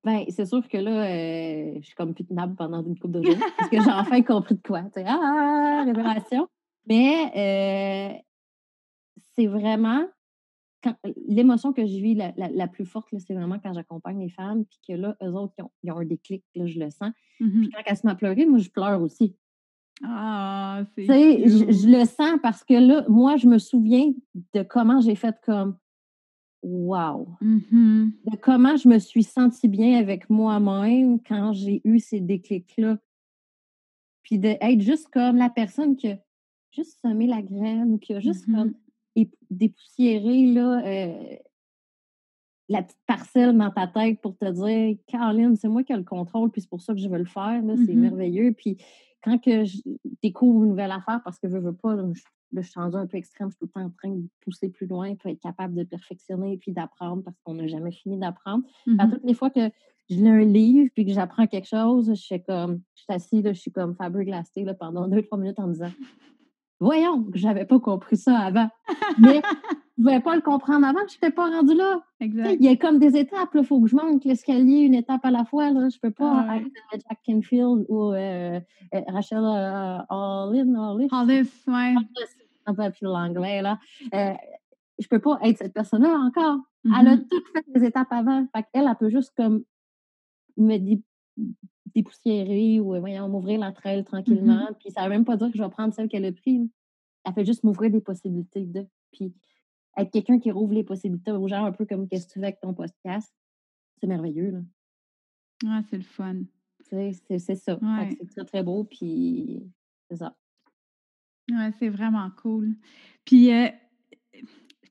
[0.05, 3.37] Bien, c'est sûr que là, euh, je suis comme putnable pendant une couple de jours
[3.57, 4.83] parce que j'ai enfin compris de quoi.
[5.03, 6.47] ah, révélation.
[6.87, 8.19] Mais euh,
[9.35, 10.05] c'est vraiment
[11.27, 14.93] l'émotion que je vis la, plus forte, c'est vraiment quand j'accompagne les femmes, puis que
[14.93, 17.11] là, eux autres, ils ont, un déclic, là, je le sens.
[17.39, 19.35] Puis mmh quand elles se mettent à pleurer, moi, je pleure aussi.
[20.03, 21.47] Ah, c'est.
[21.47, 24.13] Je, je, le sens parce que là, moi, je me souviens
[24.53, 25.77] de comment j'ai fait comme
[26.67, 27.27] Wow!
[27.41, 32.97] Mmh de comment je me suis sentie bien avec moi-même quand j'ai eu ces déclics-là.
[34.23, 36.17] Puis d'être juste comme la personne qui a
[36.71, 41.35] juste semé la graine ou qui a juste comme mmh dépoussiéré là, euh,
[42.67, 46.03] la petite parcelle dans ta tête pour te dire Caroline, c'est moi qui ai le
[46.03, 47.61] contrôle, puis c'est pour ça que je veux le faire.
[47.85, 48.51] C'est merveilleux.
[48.53, 48.77] Puis
[49.23, 49.77] quand que je
[50.21, 52.23] découvre une nouvelle affaire, parce que je veux pas, je,
[52.53, 54.69] je suis rendue un peu extrême, je suis tout le temps en train de pousser
[54.69, 58.17] plus loin, pour être capable de perfectionner et puis d'apprendre parce qu'on n'a jamais fini
[58.17, 58.63] d'apprendre.
[58.97, 59.69] À mmh toutes les fois que
[60.09, 63.43] je lis un livre puis que j'apprends quelque chose, je suis comme, je suis assise,
[63.45, 65.91] je suis comme Fabric Glasté là, pendant deux, trois minutes en disant
[66.79, 68.69] Voyons, j'avais pas compris ça avant.
[69.19, 69.41] Mais
[69.97, 72.01] ne pouvais pas le comprendre avant, je n'étais pas rendue là.
[72.19, 72.57] Exact.
[72.59, 75.31] Il y a comme des étapes, il faut que je monte l'escalier une étape à
[75.31, 75.71] la fois.
[75.71, 75.87] Là.
[75.89, 78.59] Je ne peux pas ah, être Jack Kenfield ou euh,
[78.93, 81.09] euh, Rachel euh, Hollis.
[81.11, 81.95] Hollis, oui.
[82.65, 83.79] Un peu plus l'anglais, là.
[84.13, 84.33] Euh,
[84.97, 86.59] je peux pas être cette personne-là encore.
[86.85, 87.27] Elle a mm-hmm.
[87.29, 88.45] toutes fait des étapes avant.
[88.55, 89.63] Fait elle, elle peut juste comme
[90.57, 90.77] me
[91.93, 94.03] dépoussiérer ou voyons, m'ouvrir la mm-hmm.
[94.03, 94.67] tranquillement.
[94.79, 96.67] Puis ça ne veut même pas dire que je vais prendre celle qu'elle a prise.
[97.23, 98.85] Elle fait juste m'ouvrir des possibilités de.
[99.11, 99.33] Puis
[99.97, 102.45] être quelqu'un qui rouvre les possibilités aux gens, un peu comme qu'est-ce que tu fais
[102.45, 103.33] avec ton podcast,
[103.99, 104.51] c'est merveilleux.
[104.51, 104.59] Là.
[105.67, 106.41] Ah, c'est le fun.
[106.81, 107.55] C'est ça.
[107.55, 108.83] C'est très, très beau.
[108.83, 109.63] Puis
[110.09, 110.35] c'est ça.
[111.51, 112.75] Ouais, c'est vraiment cool.
[113.23, 113.67] Puis, euh,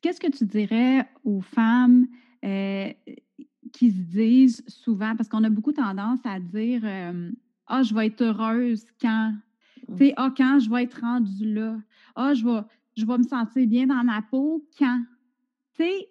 [0.00, 2.06] qu'est-ce que tu dirais aux femmes
[2.44, 2.92] euh,
[3.72, 7.30] qui se disent souvent, parce qu'on a beaucoup tendance à dire euh,
[7.66, 9.34] Ah, je vais être heureuse quand.
[9.88, 11.76] Tu sais, ah, quand je vais être rendue là?
[12.14, 12.60] Ah, je vais,
[12.96, 15.02] je vais me sentir bien dans ma peau quand.
[15.74, 16.08] Tu sais,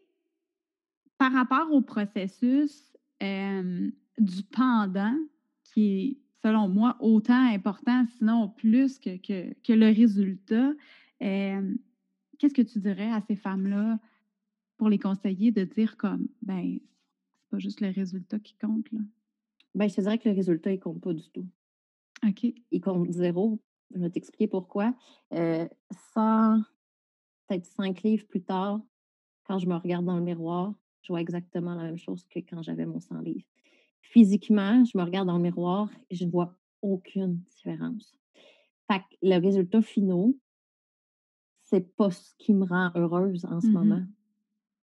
[1.18, 5.18] par rapport au processus du pendant,
[5.64, 10.74] qui est selon moi, autant important, sinon plus que, que, le résultat.
[11.20, 14.00] Qu'est-ce que tu dirais à ces femmes-là
[14.78, 16.78] pour les conseiller de dire comme, ben,
[17.38, 19.00] c'est pas juste le résultat qui compte, là?
[19.76, 21.48] Ben, je te dirais que le résultat, il compte pas du tout.
[22.28, 22.46] OK.
[22.72, 23.60] Il compte zéro.
[23.96, 24.94] Je vais t'expliquer pourquoi.
[25.34, 25.68] Euh,
[26.14, 26.62] sans
[27.48, 28.80] peut-être cinq livres plus tard,
[29.46, 32.62] quand je me regarde dans le miroir, je vois exactement la même chose que quand
[32.62, 33.46] j'avais mon 100 livres
[34.04, 38.16] physiquement, je me regarde dans le miroir et je ne vois aucune différence.
[38.92, 40.34] Fait que le résultat final,
[41.64, 44.04] c'est pas ce qui me rend heureuse en ce mmh moment.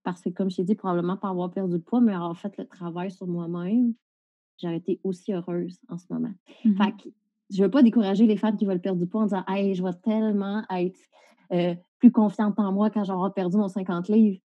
[0.03, 2.57] Parce que, comme je t'ai dit, probablement pas avoir perdu de poids, mais avoir fait
[2.57, 3.95] le travail sur moi-même,
[4.57, 6.33] j'ai été aussi heureuse en ce moment.
[6.65, 7.09] Mmh fait que
[7.51, 9.83] je veux pas décourager les femmes qui veulent perdre du poids en disant Hey, je
[9.83, 11.01] vais tellement être
[11.53, 14.41] euh, plus confiante en moi quand j'aurai perdu mon 50 livres.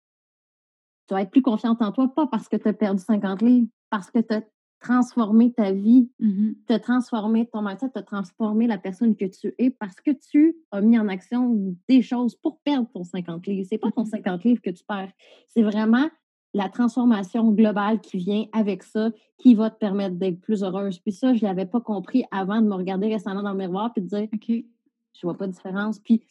[1.08, 3.68] Tu vas être plus confiante en toi, pas parce que tu as perdu 50 livres,
[3.90, 4.42] parce que tu as
[4.80, 9.70] transformer ta vie, mmh te transformer ton mindset, te transformer la personne que tu es
[9.70, 13.66] parce que tu as mis en action des choses pour perdre ton 50 livres.
[13.68, 15.12] C'est pas ton 50 mmh livres que tu perds,
[15.46, 16.08] c'est vraiment
[16.52, 20.98] la transformation globale qui vient avec ça, qui va te permettre d'être plus heureuse.
[20.98, 24.02] Puis ça, je l'avais pas compris avant de me regarder récemment dans le miroir puis
[24.02, 26.00] de dire, OK, je vois pas de différence.
[26.00, 26.22] Puis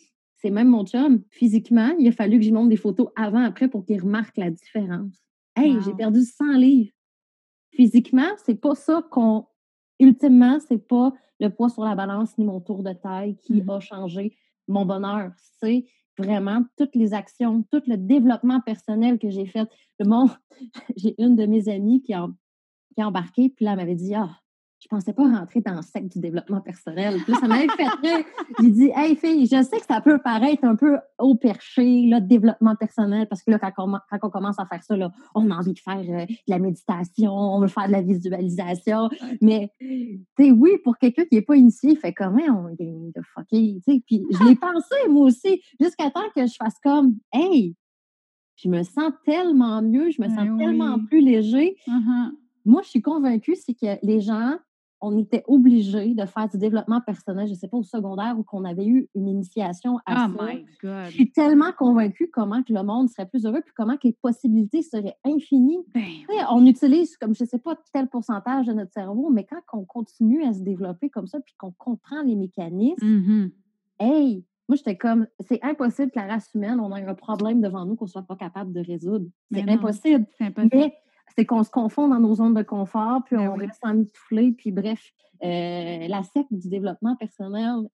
[0.41, 3.85] c'est même mon chum, physiquement, il a fallu que je monte des photos avant-après pour
[3.85, 5.15] qu'il remarque la différence.
[5.55, 6.91] Hey, j'ai perdu 100 livres
[7.79, 9.45] physiquement, c'est pas ça qu'on.
[10.01, 13.69] Ultimement, c'est pas le poids sur la balance ni mon tour de taille qui mmh
[13.69, 14.37] a changé
[14.67, 15.31] mon bonheur.
[15.61, 15.85] C'est
[16.17, 19.67] vraiment toutes les actions, tout le développement personnel que j'ai fait.
[19.99, 20.29] Le monde,
[20.95, 22.27] j'ai une de mes amies qui a,
[22.95, 24.39] qui a embarqué, puis là, elle m'avait dit Ah,
[24.79, 27.17] je pensais pas rentrer dans le secte du développement personnel.
[27.25, 28.25] Puis ça m'avait fait rire.
[28.61, 32.21] J'ai dit, hey fille, je sais que ça peut paraître un peu au perché, le
[32.21, 35.73] développement personnel, parce que là, quand on, commence à faire ça, là, on a envie
[35.73, 39.09] de faire euh, de la méditation, on veut faire de la visualisation.
[39.41, 43.11] Mais, tu sais, oui, pour quelqu'un qui n'est pas initié, il fait comment on gagne
[43.13, 44.03] de fucker, tu sais.
[44.05, 47.75] Puis je l'ai pensé, moi aussi, jusqu'à temps que je fasse comme, hey,
[48.55, 51.75] je me sens tellement mieux, je me sens ben tellement plus léger.
[51.87, 52.31] Uh-huh.
[52.65, 54.57] Moi, je suis convaincue, c'est que les gens
[55.01, 58.43] on était obligé de faire du développement personnel, je ne sais pas, au secondaire, ou
[58.43, 61.05] qu'on avait eu une initiation à oh My God.
[61.05, 64.17] Je suis tellement convaincue comment que le monde serait plus heureux, puis comment que les
[64.21, 65.83] possibilités seraient infinies.
[65.93, 66.03] Ben
[66.51, 69.85] on utilise, comme je ne sais pas, tel pourcentage de notre cerveau, mais quand on
[69.85, 73.51] continue à se développer comme ça, puis qu'on comprend les mécanismes, mm-hmm.
[73.99, 77.85] hey, moi, j'étais comme, c'est impossible que la race humaine, on ait un problème devant
[77.85, 79.25] nous qu'on ne soit pas capable de résoudre.
[79.51, 80.27] C'est impossible.
[80.39, 80.91] impossible
[81.39, 84.71] c'est qu'on se confond dans nos zones de confort, puis ben on reste emmitouflé, puis
[84.71, 87.87] bref, euh, la secte du développement personnel,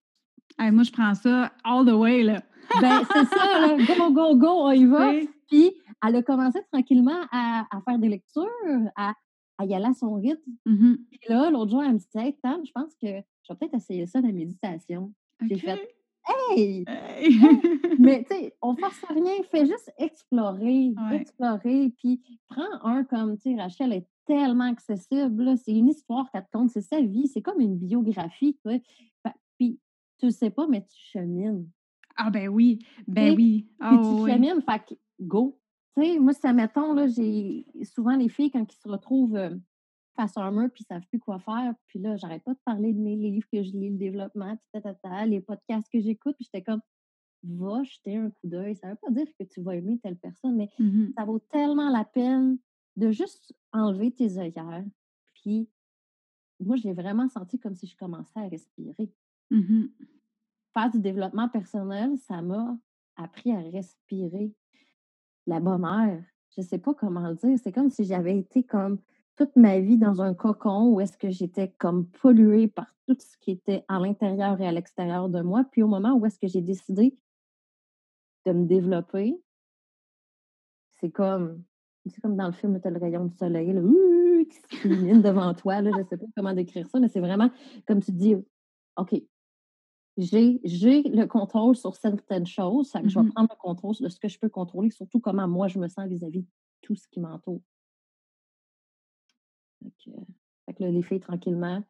[0.58, 2.42] moi, je prends ça all the way, là.
[2.80, 3.76] ben, c'est ça, là.
[3.76, 5.12] Go, go, go, on y va.
[5.48, 5.70] Puis,
[6.04, 8.48] elle a commencé tranquillement à, à faire des lectures,
[8.96, 9.12] à,
[9.58, 10.50] à, y aller à son rythme.
[10.66, 10.96] Mm-hmm.
[11.08, 13.74] Puis là, l'autre jour, elle me dit Hey, Tam, je pense que je vais peut-être
[13.74, 15.12] essayer ça, la méditation.
[15.48, 15.95] J'ai fait
[16.28, 16.84] Hey!
[17.98, 23.54] Mais tu sais, on force rien, fais juste explorer, explorer, puis prends un comme, tu
[23.54, 27.42] sais, Rachel est tellement accessible, c'est une histoire qu'elle te compte, c'est sa vie, c'est
[27.42, 28.82] comme une biographie, tu sais.
[29.58, 29.78] Puis
[30.18, 31.68] tu sais pas, mais tu chemines.
[32.16, 33.68] Ah ben oui, ben oui.
[33.78, 35.58] puis tu oh, chemines, fait que go.
[35.96, 39.50] Tu sais, moi, ça, mettons, là, j'ai souvent les filles, quand ils se retrouvent euh,
[40.16, 42.60] face à un mur, puis ils savent plus quoi faire, puis là, j'arrête pas de
[42.64, 44.80] parler de mes livres que je lis, le développement, puis
[45.26, 46.80] les podcasts que j'écoute, puis j'étais comme,
[47.46, 48.76] va jeter un coup d'œil.
[48.76, 51.90] Ça veut pas dire que tu vas aimer telle personne, mais mmh ça vaut tellement
[51.90, 52.58] la peine
[52.96, 54.84] de juste enlever tes œillères.
[55.34, 55.68] Puis,
[56.60, 59.12] moi, j'ai vraiment senti comme si je commençais à respirer.
[59.50, 59.86] Mmh
[60.72, 62.76] Faire du développement personnel, ça m'a
[63.16, 64.52] appris à respirer
[65.46, 66.22] la bonne air.
[66.56, 67.58] Je sais pas comment le dire.
[67.62, 68.98] C'est comme si j'avais été comme
[69.36, 73.36] toute ma vie dans un cocon où est-ce que j'étais comme polluée par tout ce
[73.38, 75.64] qui était à l'intérieur et à l'extérieur de moi.
[75.70, 77.16] Puis au moment où est-ce que j'ai décidé
[78.46, 79.40] de me développer,
[81.00, 81.62] c'est comme
[82.06, 83.82] c'est comme dans le film, as le rayon du soleil là,
[84.44, 85.80] qui s'illumine devant toi.
[85.80, 87.50] Là, je ne sais pas comment décrire ça, mais c'est vraiment
[87.86, 88.36] comme tu dis,
[88.96, 89.20] OK,
[90.16, 94.08] j'ai, le contrôle sur certaines choses, ça que je vais mmh prendre le contrôle de
[94.08, 96.48] ce que je peux contrôler, surtout comment moi je me sens vis-à-vis de
[96.80, 97.60] tout ce qui m'entoure.
[100.66, 101.82] Fait que, les filles, tranquillement,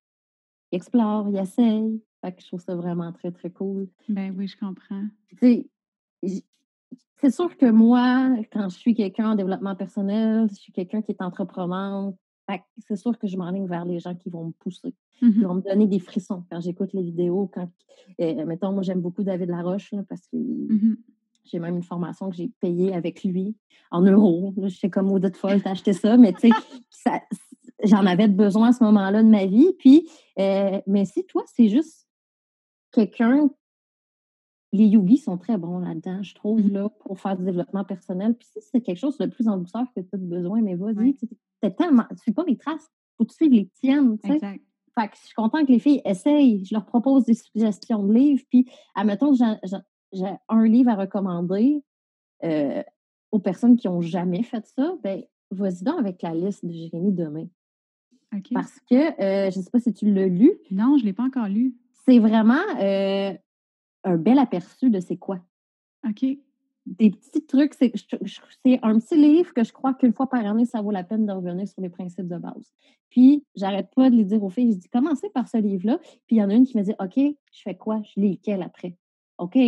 [0.73, 2.01] ils explorent, ils essayent.
[2.23, 3.89] Fait que je trouve ça vraiment très, très cool.
[4.09, 5.05] Ben oui, je comprends.
[7.19, 11.13] c'est sûr que moi, quand je suis quelqu'un en développement personnel, je suis quelqu'un qui
[11.13, 12.13] est entrepreneur,
[12.79, 15.55] c'est sûr que je m'enligne vers les gens qui vont me pousser, qui mmh vont
[15.55, 17.51] me donner des frissons quand j'écoute les vidéos.
[17.53, 17.69] Quand,
[18.21, 20.97] euh, mettons, moi, j'aime beaucoup David Laroche parce que mmh
[21.47, 23.55] j'ai même une formation que j'ai payée avec lui
[23.93, 24.53] en euros.
[24.61, 26.51] je sais comme Audit folle, t'as acheté ça, mais tu
[26.91, 27.11] sais,
[27.83, 29.73] j'en avais besoin à ce moment-là de ma vie.
[29.79, 30.09] Puis,
[30.39, 32.09] euh, mais si toi, c'est juste
[32.93, 33.51] quelqu'un
[34.73, 38.35] les yogis sont très bons là-dedans, je trouve, mmh là, pour faire du développement personnel.
[38.35, 41.15] Puis si c'est quelque chose de plus en douceur que tu as besoin, mais vas-y,
[41.15, 41.29] tu
[41.77, 42.05] tellement.
[42.11, 44.19] Tu suis pas mes traces, faut que tu suives les tiennes.
[44.19, 44.35] Tu sais.
[44.35, 44.63] Exact.
[44.99, 46.65] Fait que je suis contente que les filles essayent.
[46.65, 48.43] Je leur propose des suggestions de livres.
[48.49, 51.83] Puis, admettons, j'ai un livre à recommander
[52.45, 52.83] euh,
[53.31, 54.95] aux personnes qui n'ont jamais fait ça.
[55.03, 57.47] Ben, vas-y donc avec la liste de Jérémy demain.
[58.53, 60.53] Parce que, euh, je ne sais pas si tu l'as lu.
[60.71, 61.75] Non, je ne l'ai pas encore lu.
[62.05, 63.33] C'est vraiment euh,
[64.05, 65.41] un bel aperçu de c'est quoi.
[66.09, 66.25] OK.
[66.87, 67.75] Des petits trucs.
[67.75, 67.93] C'est
[68.83, 71.33] un petit livre que je crois qu'une fois par année, ça vaut la peine de
[71.33, 72.73] revenir sur les principes de base.
[73.11, 74.73] Puis, j'arrête pas de les dire aux filles.
[74.73, 75.99] Je dis, commencez par ce livre-là?
[76.27, 78.03] Puis, il y en a une qui me dit, OK, je fais quoi?
[78.05, 78.97] Je lis lequel après?
[79.39, 79.59] OK,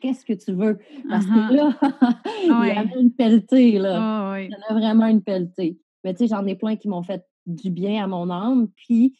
[0.00, 0.78] qu'est-ce que tu veux?
[1.08, 1.54] Parce que uh-huh.
[1.54, 1.78] là,
[2.44, 4.32] il y en a une pelletée, là.
[4.32, 5.78] Ah il y en a vraiment une pelletée.
[6.04, 8.68] Mais tu sais, j'en ai plein qui m'ont fait du bien à mon âme.
[8.68, 9.18] Puis,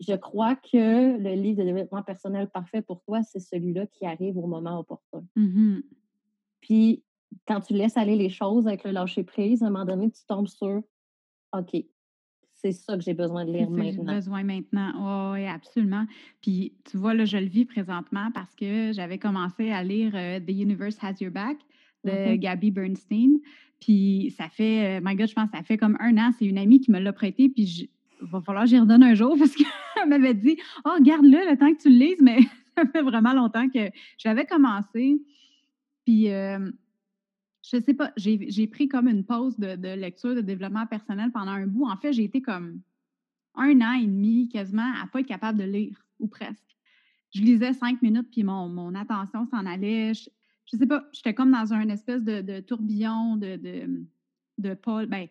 [0.00, 4.36] je crois que le livre de développement personnel parfait pour toi, c'est celui-là qui arrive
[4.36, 5.24] au moment opportun.
[5.36, 5.80] Mmh
[6.60, 7.02] Puis,
[7.46, 10.48] quand tu laisses aller les choses avec le lâcher-prise, à un moment donné, tu tombes
[10.48, 10.82] sur
[11.52, 11.84] OK,
[12.56, 14.04] c'est ça que j'ai besoin de lire maintenant.
[14.08, 15.32] J'ai besoin maintenant.
[15.32, 16.06] oui, absolument.
[16.40, 20.40] Puis, tu vois, là, je le vis présentement parce que j'avais commencé à lire euh,
[20.40, 21.58] The Universe Has Your Back
[22.06, 22.38] de mm-hmm.
[22.38, 23.38] Gabby Bernstein.
[23.80, 26.30] Puis, ça fait, euh, my God, je pense, ça fait comme un an.
[26.38, 27.48] C'est une amie qui me l'a prêté.
[27.48, 27.88] Puis,
[28.22, 31.56] il va falloir que j'y redonne un jour parce qu'elle m'avait dit Oh, garde-le le
[31.56, 32.38] temps que tu le lises, mais
[32.76, 35.20] ça fait vraiment longtemps que j'avais commencé.
[36.04, 36.70] Puis, euh,
[37.70, 41.66] je sais pas, j'ai pris comme une pause de, lecture, de développement personnel pendant un
[41.66, 41.84] bout.
[41.84, 42.80] En fait, j'ai été comme
[43.56, 46.76] un an et demi quasiment à pas être capable de lire, ou presque.
[47.34, 50.14] Je lisais cinq minutes, puis mon, mon attention s'en allait.
[50.14, 50.30] Je,
[50.66, 54.06] je, sais pas, j'étais comme dans un espèce de, tourbillon de, de,
[54.58, 55.26] de pas, ben,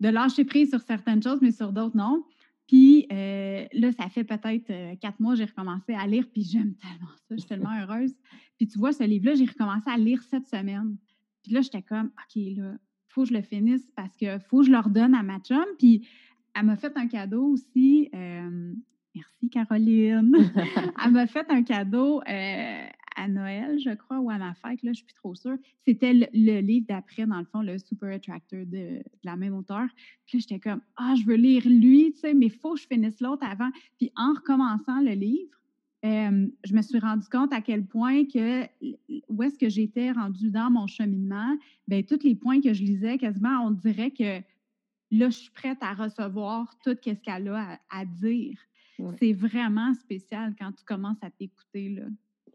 [0.00, 2.24] de lâcher prise sur certaines choses, mais sur d'autres, non.
[2.66, 6.74] Puis euh, là, ça fait peut-être euh, quatre mois, j'ai recommencé à lire, puis j'aime
[6.74, 8.14] tellement ça, je suis tellement heureuse.
[8.56, 10.96] Puis tu vois, ce livre-là, j'ai recommencé à lire cette semaine.
[11.42, 12.74] Puis là, j'étais comme, OK, là,
[13.08, 15.64] faut que je le finisse parce que faut que je le redonne à ma chum.
[15.78, 16.06] Puis
[16.54, 18.10] elle m'a fait un cadeau aussi.
[18.14, 18.74] Euh,
[19.14, 20.34] merci, Caroline.
[21.04, 22.20] elle m'a fait un cadeau
[23.16, 25.56] à Noël, je crois, ou à ma fête, là, je suis plus trop sûre.
[25.84, 29.86] C'était le, livre d'après, dans le fond, le Super Attractor de, la même auteur.
[30.26, 32.80] Puis là, j'étais comme, ah, je veux lire lui, tu sais, mais il faut que
[32.80, 33.70] je finisse l'autre avant.
[33.98, 35.56] Puis en recommençant le livre,
[36.02, 38.64] je me suis rendu compte à quel point que
[39.28, 41.56] où est-ce que j'étais rendue dans mon cheminement,
[41.88, 44.40] bien, tous les points que je lisais, quasiment, on dirait que
[45.10, 48.58] là, je suis prête à recevoir tout ce qu'elle a à, dire.
[49.18, 52.04] c'est vraiment spécial quand tu commences à t'écouter, là.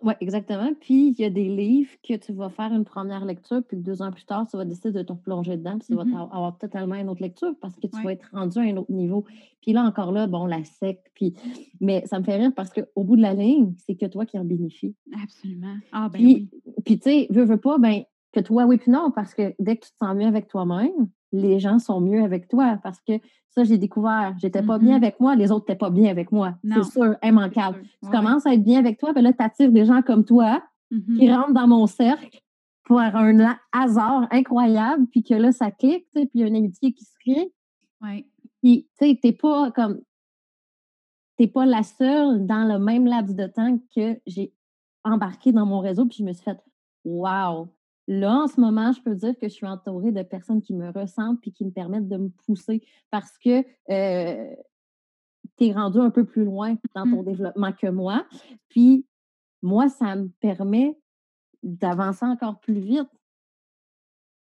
[0.03, 0.71] Oui, exactement.
[0.79, 4.01] Puis, il y a des livres que tu vas faire une première lecture, puis deux
[4.01, 6.31] ans plus tard, tu vas décider de te plonger dedans, puis tu vas mm-hmm.
[6.31, 9.25] avoir totalement une autre lecture parce que tu vas être rendu à un autre niveau.
[9.61, 11.35] Puis là, encore là, bon, la sec, puis...
[11.79, 14.39] Mais ça me fait rire parce qu'au bout de la ligne, c'est que toi qui
[14.39, 14.95] en bénéficie.
[15.21, 15.75] Absolument.
[15.91, 16.73] Ah, ben puis, oui.
[16.83, 19.75] Puis, tu sais, veux, veux pas, ben que toi, oui, puis non, parce que dès
[19.75, 23.13] que tu te sens mieux avec toi-même, les gens sont mieux avec toi parce que
[23.51, 24.33] ça, j'ai découvert.
[24.39, 25.03] J'étais pas bien mm-hmm.
[25.03, 26.55] avec moi, les autres n'étaient pas bien avec moi.
[26.63, 27.83] C'est sûr, immanquable.
[28.03, 30.63] Tu commences à être bien avec toi, ben là, tu attires des gens comme toi
[30.89, 31.35] qui mm-hmm.
[31.35, 32.41] rentrent dans mon cercle
[32.83, 36.93] pour un hasard incroyable, puis que là, ça clique, puis il y a une amitié
[36.93, 37.53] qui se crée.
[38.01, 38.25] Oui.
[38.61, 40.01] Puis, tu sais, t'es pas comme.
[41.37, 44.53] T'es pas la seule dans le même laps de temps que j'ai
[45.03, 46.59] embarqué dans mon réseau, puis je me suis fait
[47.03, 47.69] Wow!
[48.07, 50.91] Là, en ce moment, je peux dire que je suis entourée de personnes qui me
[50.91, 54.55] ressemblent puis qui me permettent de me pousser parce que euh,
[55.57, 57.25] tu es rendu un peu plus loin dans ton mmh.
[57.25, 58.25] développement que moi.
[58.69, 59.05] Puis,
[59.61, 60.97] moi, ça me permet
[61.63, 63.09] d'avancer encore plus vite.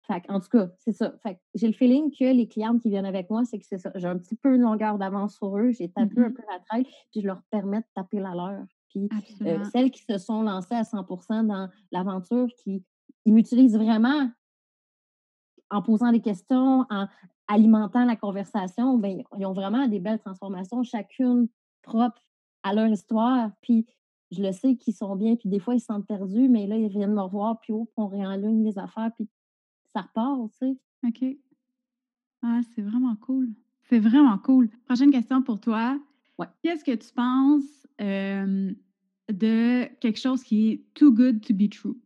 [0.06, 1.16] Fait en tout cas, c'est ça.
[1.54, 3.90] j'ai le feeling que les clientes qui viennent avec moi, c'est que c'est ça.
[3.96, 5.72] J'ai un petit peu une longueur d'avance sur eux.
[5.72, 8.64] J'ai tapé un mmh peu la trail, puis je leur permets de taper la leur.
[8.90, 9.08] Puis
[9.42, 12.84] euh, celles qui se sont lancées à 100 dans l'aventure, qui
[13.26, 14.30] ils m'utilisent vraiment
[15.70, 17.06] en posant des questions, en
[17.48, 18.96] alimentant la conversation.
[18.98, 21.48] Bien, ils ont vraiment des belles transformations, chacune
[21.82, 22.22] propre
[22.62, 23.50] à leur histoire.
[23.60, 23.84] Puis
[24.30, 26.76] je le sais qu'ils sont bien, puis des fois, ils se sentent perdus, mais là,
[26.76, 29.28] ils viennent me revoir, puis on réaligne les affaires, puis
[29.92, 30.76] ça repart, tu sais.
[31.06, 31.36] OK.
[32.42, 33.50] Ah, c'est vraiment cool.
[33.84, 34.68] C'est vraiment cool.
[34.84, 35.98] Prochaine question pour toi.
[36.38, 36.48] Ouais.
[36.62, 37.86] Qu'est-ce que tu penses
[39.28, 41.96] de quelque chose qui est too good to be true?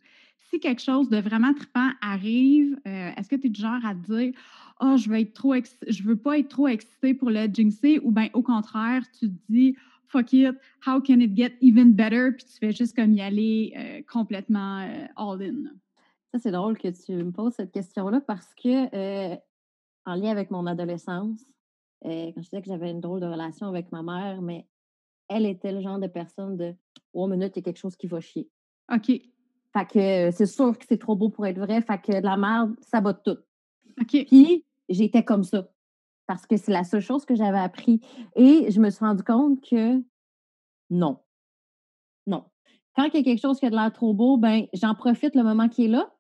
[0.50, 3.94] Si quelque chose de vraiment trippant arrive, euh, est-ce que tu es du genre à
[3.94, 4.32] te dire
[4.80, 8.10] Oh, je veux être trop je veux pas être trop excité pour le jinxer ou
[8.10, 9.76] bien au contraire, tu te dis
[10.08, 12.32] fuck it, how can it get even better?
[12.32, 15.70] Puis tu fais juste comme y aller euh, complètement euh, all in.
[16.32, 19.34] Ça, c'est drôle que tu me poses cette question-là parce que
[20.06, 21.40] en lien avec mon adolescence,
[22.02, 24.66] quand je disais que j'avais une drôle de relation avec ma mère, mais
[25.28, 26.74] elle était le genre de personne de
[27.12, 28.48] Oh minute, il y a quelque chose qui va chier.
[28.92, 29.10] OK.
[29.72, 31.80] Fait que c'est sûr que c'est trop beau pour être vrai.
[31.82, 33.38] Fait que de la merde, ça va tout.
[34.00, 34.24] OK.
[34.26, 35.68] Puis j'étais comme ça.
[36.26, 38.00] Parce que c'est la seule chose que j'avais appris.
[38.36, 40.02] Et je me suis rendu compte que
[40.90, 41.18] non.
[42.26, 42.44] Non.
[42.96, 45.34] Quand il y a quelque chose qui a de l'air trop beau, ben j'en profite
[45.34, 46.12] le moment qui est là.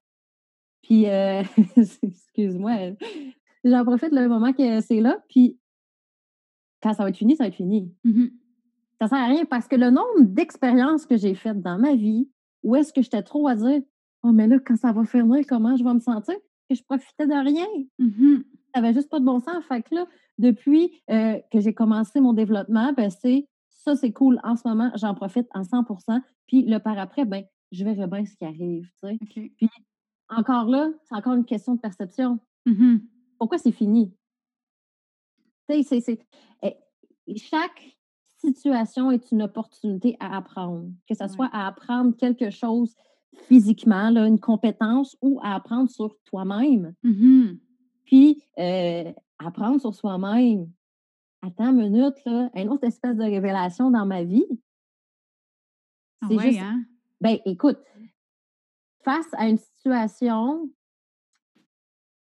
[0.82, 1.42] Puis euh,
[1.76, 2.92] excuse-moi,
[3.64, 5.22] j'en profite le moment que c'est là.
[5.28, 5.58] Puis
[6.82, 7.92] quand ça va être fini, ça va être fini.
[8.04, 8.26] Mmh
[9.00, 12.28] ça sert à rien parce que le nombre d'expériences que j'ai faites dans ma vie,
[12.62, 13.82] ou est-ce que j'étais trop à dire
[14.22, 16.34] Oh, mais là, quand ça va finir, comment je vais me sentir?
[16.68, 17.66] Que je profitais de rien.
[17.98, 18.42] Mmh
[18.72, 19.64] ça n'avait juste pas de bon sens.
[19.64, 20.06] Fait que là,
[20.38, 24.38] depuis euh, que j'ai commencé mon développement, ben, c'est ça, c'est cool.
[24.44, 28.24] En ce moment, j'en profite en 100% Puis le par après, ben, je verrai bien
[28.24, 28.88] ce qui arrive.
[29.26, 29.68] Puis
[30.28, 32.38] encore là, c'est encore une question de perception.
[32.66, 32.98] Mmh
[33.38, 34.14] Pourquoi c'est fini?
[36.62, 36.76] eh,
[37.36, 37.96] chaque
[38.40, 42.94] situation est une opportunité à apprendre, que ce soit à apprendre quelque chose
[43.46, 46.94] physiquement, une compétence, ou à apprendre sur toi-même.
[47.02, 47.52] Mmh
[48.04, 50.70] Puis, euh, apprendre sur soi-même.
[51.42, 54.46] Attends une minute, là, une autre espèce de révélation dans ma vie.
[56.20, 56.84] Ah c'est juste, hein?
[57.20, 57.78] ben, écoute,
[59.02, 60.70] face à une situation,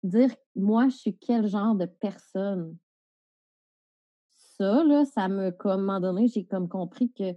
[0.04, 2.78] dire, moi, je suis quel genre de personne?
[4.58, 7.32] Ça, là, ça me, comme, à un moment donné, j'ai comme compris que,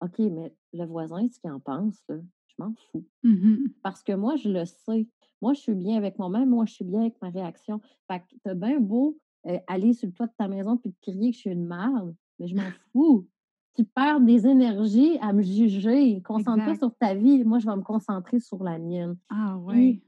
[0.00, 2.16] OK, mais le voisin, ce qu'il en pense, là,
[2.46, 3.04] je m'en fous.
[3.22, 5.08] Mmh Parce que moi, je le sais.
[5.40, 6.50] Moi, je suis bien avec moi-même.
[6.50, 7.80] Moi, je suis bien avec ma réaction.
[8.08, 11.00] Fait que t'as bien beau euh, aller sur le toit de ta maison puis te
[11.00, 12.62] crier que je suis une merde, mais je m'en
[12.92, 13.26] fous.
[13.74, 16.20] Tu perds des énergies à me juger.
[16.22, 17.42] Concentre-toi sur ta vie.
[17.42, 19.16] Moi, je vais me concentrer sur la mienne.
[19.30, 20.02] Ah oui.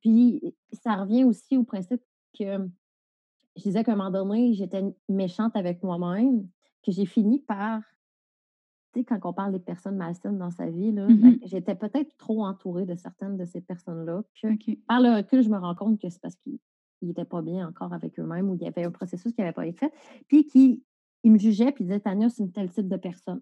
[0.00, 2.00] puis, ça revient aussi au principe
[2.38, 2.66] que
[3.56, 6.48] je disais qu'à un moment donné, j'étais méchante avec moi-même,
[6.84, 7.82] que j'ai fini par,
[8.92, 11.74] tu sais, quand on parle des personnes malsaines dans sa vie, là, ben, mmh j'étais
[11.74, 14.22] peut-être trop entourée de certaines de ces personnes-là.
[14.86, 16.58] Par le recul, je me rends compte que c'est parce qu'ils
[17.02, 19.66] n'étaient pas bien encore avec eux-mêmes ou il y avait un processus qui n'avait pas
[19.66, 19.92] été fait,
[20.28, 20.82] puis qui
[21.24, 23.40] me jugeaient puis disaient Tania, c'est une telle type de personne.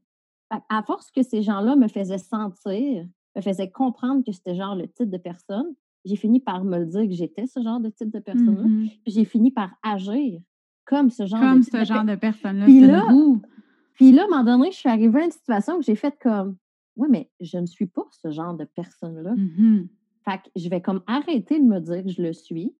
[0.50, 3.06] À force que ces gens-là me faisaient sentir,
[3.36, 5.74] me faisaient comprendre que c'était genre le type de personne,
[6.04, 8.64] j'ai fini par me le dire que j'étais ce genre de type de personne-là.
[8.64, 10.40] Mmh j'ai fini par agir
[10.84, 12.64] comme ce genre comme de ce genre de personne-là.
[12.64, 13.06] Puis là,
[13.94, 16.16] puis là, à un moment donné, je suis arrivée à une situation que j'ai faite
[16.20, 16.56] comme
[16.96, 19.34] Oui, mais je ne suis pas ce genre de personne-là.
[19.34, 19.88] Mmh
[20.28, 22.74] fait que je vais comme arrêter de me dire que je le suis.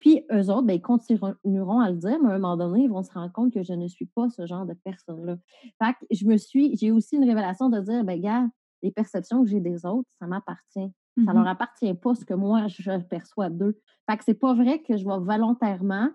[0.00, 2.90] Puis eux autres, ben, ils continueront à le dire, mais à un moment donné, ils
[2.90, 5.36] vont se rendre compte que je ne suis pas ce genre de personne-là.
[5.82, 8.48] Fait que je me suis, j'ai aussi une révélation de dire, ben gars,
[8.82, 10.92] les perceptions que j'ai des autres, ça m'appartient.
[11.24, 13.78] Ça ne leur appartient pas ce que moi, je perçois d'eux.
[14.10, 16.08] Fait que c'est pas vrai que je vais volontairement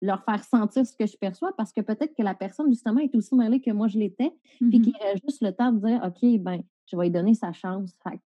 [0.00, 3.14] leur faire sentir ce que je perçois parce que peut-être que la personne, justement, est
[3.14, 4.82] aussi mêlée que moi, je l'étais, puis mm-hmm.
[4.82, 7.94] qu'il aurait juste le temps de dire, OK, ben, je vais lui donner sa chance.
[8.02, 8.20] Fait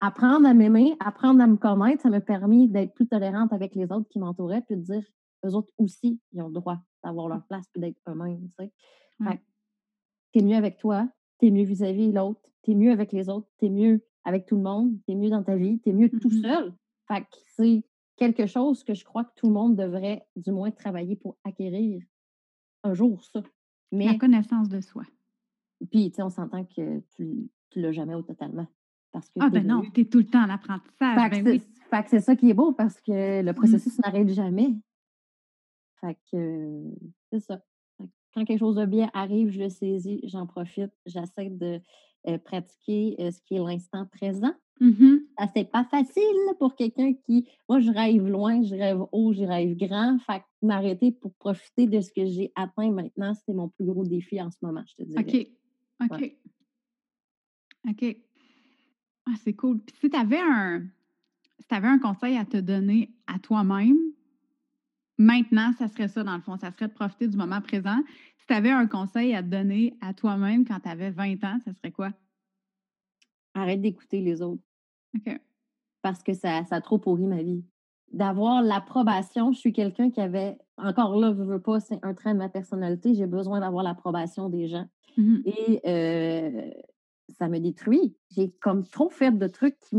[0.00, 3.90] apprendre à m'aimer, apprendre à me connaître, ça m'a permis d'être plus tolérante avec les
[3.90, 5.02] autres qui m'entouraient, puis de dire,
[5.44, 8.72] eux autres aussi, ils ont le droit d'avoir leur place, puis d'être eux-mêmes, tu sais.
[9.22, 9.40] Fait
[10.32, 11.08] t'es mieux avec toi,
[11.38, 12.14] t'es mieux vis-à-vis de
[12.66, 15.42] l'autre, t'es mieux avec les autres, t'es mieux avec tout le monde, t'es mieux dans
[15.42, 16.42] ta vie, t'es mieux tout mm-hmm.
[16.42, 16.74] seul.
[17.08, 17.84] Fait que c'est
[18.16, 22.02] quelque chose que je crois que tout le monde devrait du moins travailler pour acquérir
[22.82, 23.42] un jour, ça.
[23.92, 25.04] Mais, La connaissance de soi.
[25.90, 28.66] Puis, tu sais, on s'entend que tu ne l'as jamais au totalement.
[29.12, 31.32] Parce que ah, ben non, tu es tout le temps en apprentissage.
[31.32, 33.54] Fait ben que c'est ça qui est beau parce que le mmh.
[33.54, 34.74] processus n'arrête jamais.
[36.00, 36.82] Fait que
[37.30, 37.62] c'est ça.
[38.34, 41.80] Quand quelque chose de bien arrive, je le saisis, j'en profite, j'essaie de
[42.28, 44.52] euh, pratiquer euh, ce qui est l'instant présent.
[44.80, 45.16] Mmh
[45.54, 46.22] c'est pas facile
[46.58, 47.48] pour quelqu'un qui.
[47.68, 50.18] Moi, je rêve loin, je rêve haut, je rêve grand.
[50.18, 54.04] Fait que m'arrêter pour profiter de ce que j'ai atteint maintenant, c'est mon plus gros
[54.04, 55.48] défi en ce moment, je te dirais.
[56.00, 56.12] OK.
[56.12, 56.36] OK.
[57.88, 58.16] OK.
[59.26, 59.80] Ah, c'est cool.
[59.80, 60.84] Puis si tu avais un
[61.58, 63.98] si avais un conseil à te donner à toi-même,
[65.18, 66.56] maintenant, ça serait ça, dans le fond.
[66.56, 67.98] Ça serait de profiter du moment présent.
[68.38, 71.58] Si tu avais un conseil à te donner à toi-même quand tu avais 20 ans,
[71.64, 72.12] ça serait quoi?
[73.54, 74.62] Arrête d'écouter les autres.
[75.16, 75.40] OK.
[76.02, 77.64] Parce que ça, ça a trop pourri ma vie.
[78.12, 82.32] D'avoir l'approbation, je suis quelqu'un qui avait, encore là, je veux pas, c'est un trait
[82.32, 84.86] de ma personnalité, j'ai besoin d'avoir l'approbation des gens.
[85.16, 86.70] Mmh Et euh,
[87.30, 88.16] ça me détruit.
[88.30, 89.96] J'ai comme trop fait de trucs qui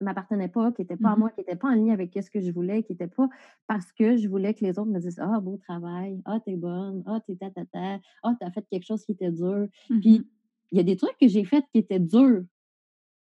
[0.00, 2.30] m'appartenaient pas, qui n'étaient pas à mmh moi, qui n'étaient pas en ligne avec ce
[2.30, 3.28] que je voulais, qui n'étaient pas
[3.66, 7.02] parce que je voulais que les autres me disent Ah, beau travail, ah, t'es bonne,
[7.06, 9.68] ah, t'es ta, ta, ta, ah, t'as fait quelque chose qui était dur.
[9.90, 10.26] Mmh puis,
[10.70, 12.44] il y a des trucs que j'ai fait qui étaient durs.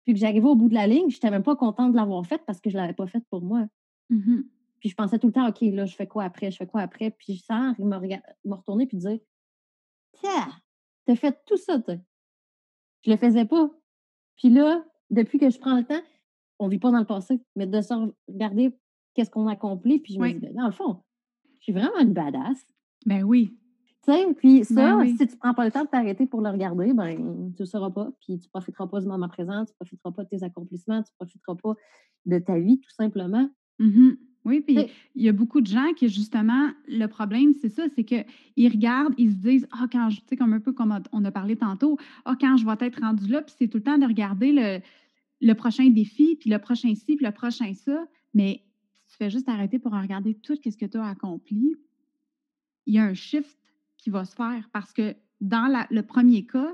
[0.05, 2.25] Puis que j'arrivais au bout de la ligne, je n'étais même pas contente de l'avoir
[2.27, 3.67] fait parce que je ne l'avais pas fait pour moi.
[4.11, 4.43] Mmh
[4.81, 6.81] puis je pensais tout le temps, OK, là, je fais quoi après, je fais quoi
[6.81, 7.13] après?
[7.13, 9.17] Puis je sens me, me retourner puis dire
[10.15, 10.49] Tiens,
[11.07, 11.95] t'as fait tout ça, toi.
[13.03, 13.71] Je le faisais pas.
[14.37, 16.03] Puis là, depuis que je prends le temps,
[16.63, 17.95] on vit pas dans le passé, mais de se
[18.29, 18.75] regarder
[19.15, 21.03] qu'est-ce qu'on a accompli, puis je me dis, ben, dans le fond,
[21.59, 22.65] je suis vraiment une badass.
[23.07, 23.57] Ben oui.
[24.05, 26.51] Tu sais, puis ça, ben si tu prends pas le temps de t'arrêter pour le
[26.51, 30.11] regarder, ben tu ne sauras pas, puis tu profiteras pas du moment présent, tu profiteras
[30.11, 31.75] pas de tes accomplissements, tu profiteras pas
[32.27, 33.49] de ta vie, tout simplement.
[33.79, 34.13] Mm
[34.45, 38.05] oui, puis il y a beaucoup de gens qui, justement, le problème, c'est ça, c'est
[38.05, 38.25] qu'ils
[38.57, 41.31] regardent, ils se disent, ah, quand je, tu sais, comme un peu comme on a
[41.31, 44.07] parlé tantôt, ah, quand je vais être rendu là, puis c'est tout le temps de
[44.07, 44.81] regarder le,
[45.43, 48.07] le prochain défi, puis le prochain ci, puis le prochain ça.
[48.33, 48.65] Mais
[48.95, 51.77] si tu fais juste arrêter pour regarder tout ce que tu as accompli,
[52.87, 53.59] il y a un shift
[53.99, 56.73] qui va se faire parce que dans le premier cas,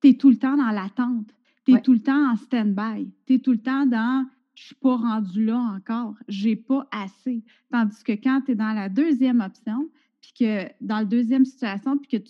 [0.00, 1.34] tu es tout le temps dans l'attente.
[1.64, 3.10] Tu es tout le temps en stand-by.
[3.26, 4.26] Tu es tout le temps dans
[4.56, 7.44] je ne suis pas rendu là encore, j'ai pas assez.
[7.70, 9.90] Tandis que quand tu es dans la deuxième option,
[10.22, 12.24] puis que dans la deuxième situation, puis que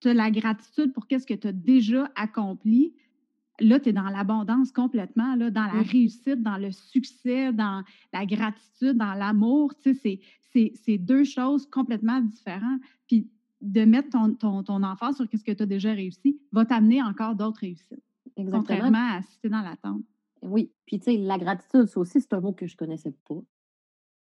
[0.00, 2.94] tu as la gratitude pour qu'est-ce que tu as déjà accompli,
[3.60, 7.82] là, tu es dans l'abondance complètement, là, dans la réussite, dans le succès, dans
[8.12, 9.74] la gratitude, dans l'amour.
[9.78, 10.20] Tu sais,
[10.74, 12.80] c'est deux choses complètement différentes.
[13.06, 13.30] Puis
[13.60, 17.00] de mettre ton, ton, ton enfant sur qu'est-ce que tu as déjà réussi va t'amener
[17.02, 18.02] encore d'autres réussites.
[18.36, 18.58] Exactement.
[18.58, 20.02] Contrairement à si tu es dans l'attente.
[20.42, 23.14] Oui, puis tu sais, la gratitude, ça aussi, c'est un mot que je ne connaissais
[23.28, 23.40] pas.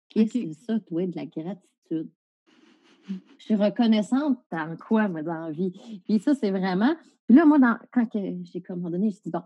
[0.09, 2.11] Qu'est-ce que c'est ça, toi, de la gratitude?
[3.09, 5.72] Je suis reconnaissante dans quoi, moi, dans la vie?
[6.04, 6.94] Puis ça, c'est vraiment.
[7.26, 7.78] Puis là, moi, dans...
[7.92, 9.42] quand j'ai comme donné, je dis bon,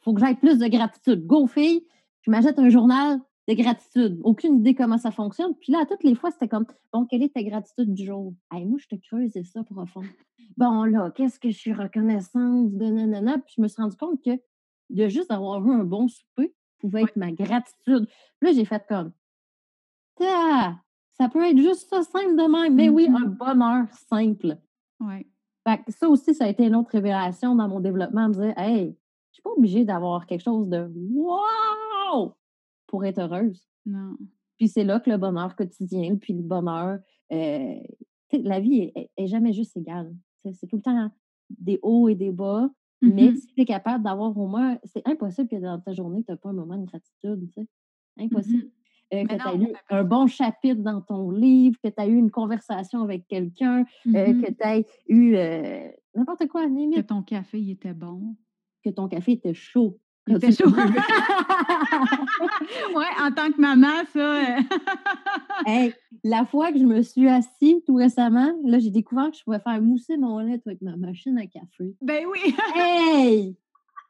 [0.00, 1.26] il faut que j'aille plus de gratitude.
[1.26, 1.86] Go, fille,
[2.22, 4.20] je m'achète un journal de gratitude.
[4.24, 5.54] Aucune idée comment ça fonctionne.
[5.54, 8.34] Puis là, toutes les fois, c'était comme bon, quelle est ta gratitude du jour?
[8.52, 10.02] Hey, moi, je te creuse ça profond.
[10.56, 13.38] Bon, là, qu'est-ce que je suis reconnaissante de nanana?
[13.38, 14.40] Puis je me suis rendu compte que
[14.90, 18.08] de juste avoir eu un bon souper pouvait être ma gratitude.
[18.40, 19.12] là, j'ai fait comme,
[21.18, 22.74] ça peut être juste ça simple de même.
[22.74, 23.36] Mais oui, un mm-hmm.
[23.36, 24.58] bonheur simple.
[25.00, 25.26] Ouais.
[25.88, 28.96] ça aussi, ça a été une autre révélation dans mon développement, me dire, hey,
[29.30, 32.34] je suis pas obligée d'avoir quelque chose de wow
[32.86, 33.66] pour être heureuse.
[33.84, 34.16] Non.
[34.58, 36.98] Puis c'est là que le bonheur quotidien, puis le bonheur,
[37.32, 37.74] euh,
[38.32, 40.14] la vie est, jamais juste égale.
[40.52, 41.10] C'est tout le temps
[41.50, 42.70] des hauts et des bas,
[43.02, 46.22] mais mmh si tu es capable d'avoir au moins, c'est impossible que dans ta journée,
[46.24, 47.68] tu n'as pas un moment de gratitude, tu sais.
[48.16, 48.70] Mmh impossible.
[49.14, 52.16] Euh, que tu as eu un bon chapitre dans ton livre, que tu as eu
[52.16, 56.96] une conversation avec quelqu'un, euh, que tu as eu euh, n'importe quoi, limite.
[56.96, 58.34] Que ton café il était bon.
[58.84, 59.98] Que ton café était chaud.
[60.26, 60.70] Il était chaud.
[62.94, 64.56] ouais, en tant que maman, ça.
[65.66, 65.94] hey,
[66.24, 69.60] la fois que je me suis assise tout récemment, là, j'ai découvert que je pouvais
[69.60, 71.94] faire mousser mon lait avec ma machine à café.
[72.00, 72.56] Ben oui!
[72.74, 73.56] hey!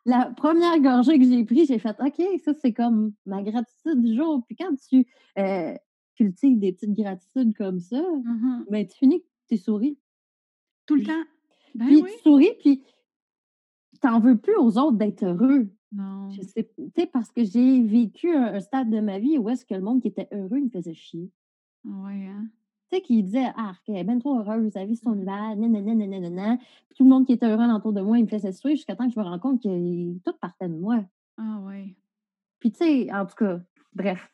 [0.06, 4.14] La première gorgée que j'ai prise, j'ai fait OK, ça, c'est comme ma gratitude du
[4.14, 4.44] jour.
[4.46, 5.04] Puis quand tu
[5.36, 5.74] euh,
[6.14, 9.98] cultives des petites gratitudes comme ça, mmh ben, tu finis que tu souris.
[10.86, 11.24] Tout le temps?
[11.74, 12.84] Ben puis tu souris, puis
[14.00, 15.68] tu n'en veux plus aux autres d'être heureux.
[15.90, 16.30] Non.
[16.30, 19.80] Je sais, parce que j'ai vécu un, stade de ma vie où est-ce que le
[19.80, 21.30] monde qui était heureux me faisait chier.
[21.84, 22.46] Oui, hein?
[22.90, 26.56] Tu sais, qui disait, ah, elle est bien trop heureuse, sa vie, son hiver, nanana,
[26.56, 28.94] Puis tout le monde qui était heureux autour de moi, il me faisait suivre jusqu'à
[28.94, 31.04] temps que je me rends compte que tout partait de moi.
[31.36, 31.96] Ah, oui.
[32.60, 33.60] Puis, tu sais, en tout cas,
[33.94, 34.32] bref,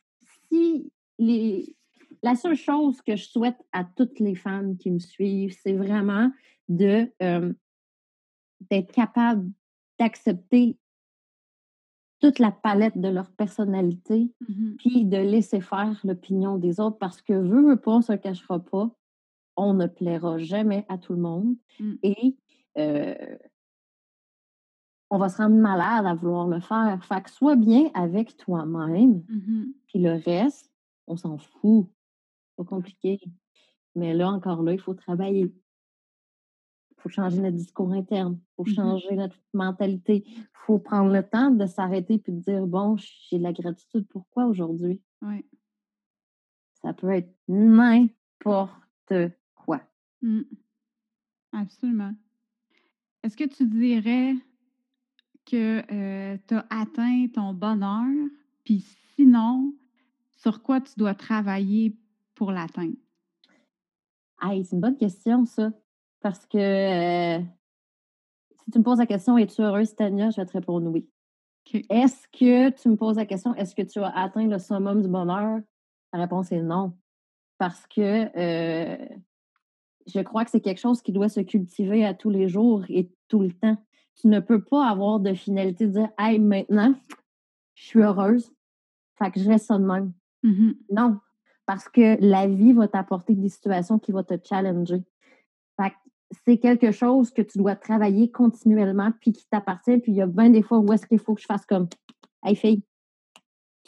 [0.49, 1.77] si les.
[2.23, 6.31] La seule chose que je souhaite à toutes les femmes qui me suivent, c'est vraiment
[6.69, 7.53] de euh,
[8.71, 9.51] d'être capable
[9.99, 10.77] d'accepter
[12.23, 17.21] toute la palette de leur personnalité, mmh puis de laisser faire l'opinion des autres parce
[17.21, 18.91] que veut, veut pas, on se cachera pas,
[19.57, 21.93] on ne plaira jamais à tout le monde mmh.
[22.05, 22.37] et
[25.11, 27.05] on va se rendre malade à vouloir le faire.
[27.05, 30.71] Fait que sois bien avec toi-même, mmh puis le reste,
[31.07, 31.87] on s'en fout.
[32.57, 33.21] Pas compliqué.
[33.95, 35.53] Mais là, encore là, il faut travailler
[37.03, 41.23] faut changer notre discours interne, il faut mmh changer notre mentalité, il faut prendre le
[41.23, 44.07] temps de s'arrêter puis de dire bon, j'ai de la gratitude.
[44.09, 45.03] Pourquoi aujourd'hui?
[45.23, 45.45] Oui.
[46.75, 49.13] Ça peut être n'importe
[49.55, 49.81] quoi.
[50.23, 50.43] Mmh.
[51.53, 52.15] Absolument.
[53.23, 54.35] Est-ce que tu dirais
[55.47, 58.07] que euh, tu as atteint ton bonheur?
[58.65, 58.85] Puis
[59.15, 59.75] sinon,
[60.31, 61.97] sur quoi tu dois travailler
[62.35, 62.97] pour l'atteindre?
[64.41, 65.73] c'est une bonne question, ça.
[66.23, 67.41] Parce que euh,
[68.65, 70.31] si tu me poses la question, es-tu heureuse, Tania?
[70.31, 71.09] Je vais te répondre oui.
[71.91, 75.09] Est-ce que tu me poses la question, est-ce que tu as atteint le summum du
[75.09, 75.61] bonheur?
[76.13, 76.93] La réponse est non.
[77.59, 78.97] Parce que euh,
[80.07, 83.11] je crois que c'est quelque chose qui doit se cultiver à tous les jours et
[83.29, 83.77] tout le temps.
[84.21, 86.95] Tu ne peux pas avoir de finalité de dire Hey, maintenant,
[87.75, 88.53] je suis heureuse.
[89.19, 90.13] Fait que je reste ça de même.
[90.43, 91.19] Mmh non.
[91.67, 95.03] Parce que la vie va t'apporter des situations qui vont te challenger.
[96.45, 99.99] C'est quelque chose que tu dois travailler continuellement, puis qui t'appartient.
[99.99, 101.89] Puis il y a bien des fois où est-ce qu'il faut que je fasse comme
[102.45, 102.83] Hey fille,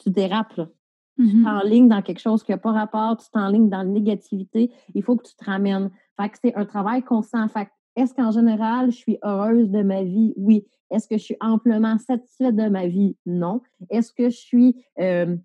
[0.03, 0.69] tu dérapes là.
[1.17, 4.73] Tu mmh t'enlignes dans quelque chose qui n'a pas rapport, tu t'enlignes dans la négativité,
[4.95, 5.91] il faut que tu te ramènes.
[6.21, 7.47] Fait que c'est un travail constant.
[7.49, 10.35] Fait est-ce qu'en général, je suis heureuse de ma vie?
[10.37, 10.67] Oui.
[10.91, 13.17] Est-ce que je suis amplement satisfaite de ma vie?
[13.25, 13.63] Non.
[13.91, 15.37] Est-ce que je suis euh,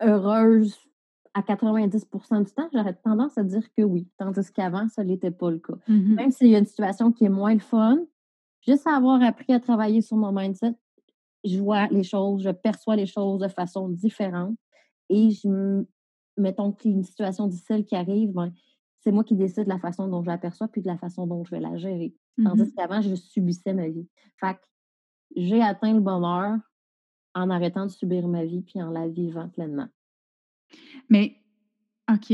[0.00, 0.78] heureuse
[1.36, 5.50] à 90% du temps, j'aurais tendance à dire que oui, tandis qu'avant, ça n'était pas
[5.50, 5.74] le cas.
[5.86, 7.98] Mmh Même s'il y a une situation qui est moins le fun,
[8.66, 10.74] juste avoir appris à travailler sur mon mindset,
[11.44, 14.56] je vois les choses, je perçois les choses de façon différente
[15.10, 15.84] et je
[16.38, 18.52] mettons qu'il y a une situation difficile qui arrive, ben,
[19.00, 21.44] c'est moi qui décide de la façon dont je l'aperçois puis de la façon dont
[21.44, 22.14] je vais la gérer.
[22.38, 24.08] Mmh tandis qu'avant, je subissais ma vie.
[24.40, 24.56] Fait
[25.34, 26.56] j'ai atteint le bonheur
[27.34, 29.88] en arrêtant de subir ma vie puis en la vivant pleinement.
[31.08, 31.36] Mais,
[32.10, 32.32] OK.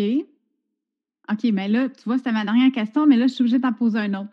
[1.30, 3.62] OK, mais là, tu vois, c'était ma dernière question, mais là, je suis obligée de
[3.62, 4.30] t'en poser un autre.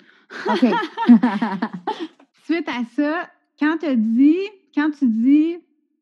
[0.47, 0.65] OK.
[2.45, 3.29] Suite à ça,
[3.59, 4.39] quand tu dis,
[4.73, 5.57] quand tu dis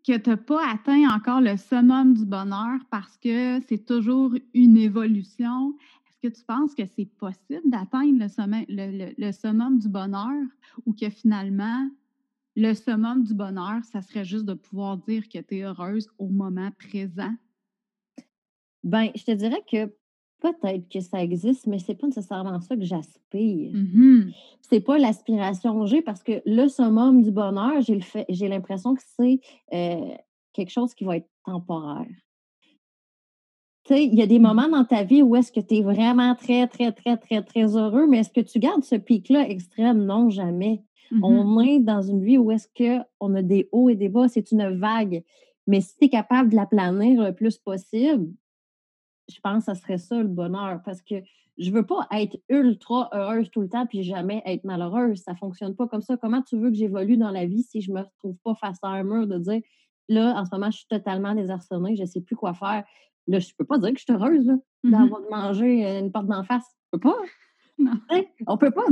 [0.05, 4.77] que tu n'as pas atteint encore le summum du bonheur parce que c'est toujours une
[4.77, 5.75] évolution,
[6.05, 8.25] est-ce que tu penses que c'est possible d'atteindre
[8.69, 10.45] le, le, summum du bonheur
[10.85, 11.89] ou que finalement,
[12.55, 16.29] le summum du bonheur, ça serait juste de pouvoir dire que tu es heureuse au
[16.29, 17.35] moment présent?
[18.87, 19.93] Ben, je te dirais que
[20.39, 23.71] peut-être que ça existe, mais c'est pas nécessairement ça que j'aspire.
[23.73, 24.31] Mmh
[24.61, 29.39] c'est pas l'aspiration que j'ai parce que le summum du bonheur, j'ai l'impression que c'est
[29.73, 30.13] euh,
[30.51, 32.05] quelque chose qui va être temporaire.
[33.85, 35.75] Tu sais, il y a des mmh moments dans ta vie où est-ce que tu
[35.75, 39.49] es vraiment très, très, très, très, très heureux, mais est-ce que tu gardes ce pic-là
[39.49, 40.05] extrême?
[40.05, 40.83] Non, jamais.
[41.11, 44.27] Mmh On est dans une vie où est-ce qu'on a des hauts et des bas,
[44.27, 45.23] c'est une vague.
[45.65, 48.27] Mais si tu es capable de la planir le plus possible,
[49.29, 51.15] je pense que ça serait ça le bonheur parce que
[51.57, 55.19] je veux pas être ultra heureuse tout le temps puis jamais être malheureuse.
[55.19, 56.15] Ça fonctionne pas comme ça.
[56.17, 58.89] Comment tu veux que j'évolue dans la vie si je me retrouve pas face à
[58.89, 59.61] un mur de dire
[60.09, 62.83] là, en ce moment, je suis totalement désarçonnée, je sais plus quoi faire.
[63.27, 64.47] Là, je peux pas dire que je suis heureuse
[64.83, 66.63] mmh d'avoir mangé euh, une porte d'en face.
[66.85, 67.17] Je peux pas.
[67.79, 67.93] Non.
[68.47, 68.85] On peut pas.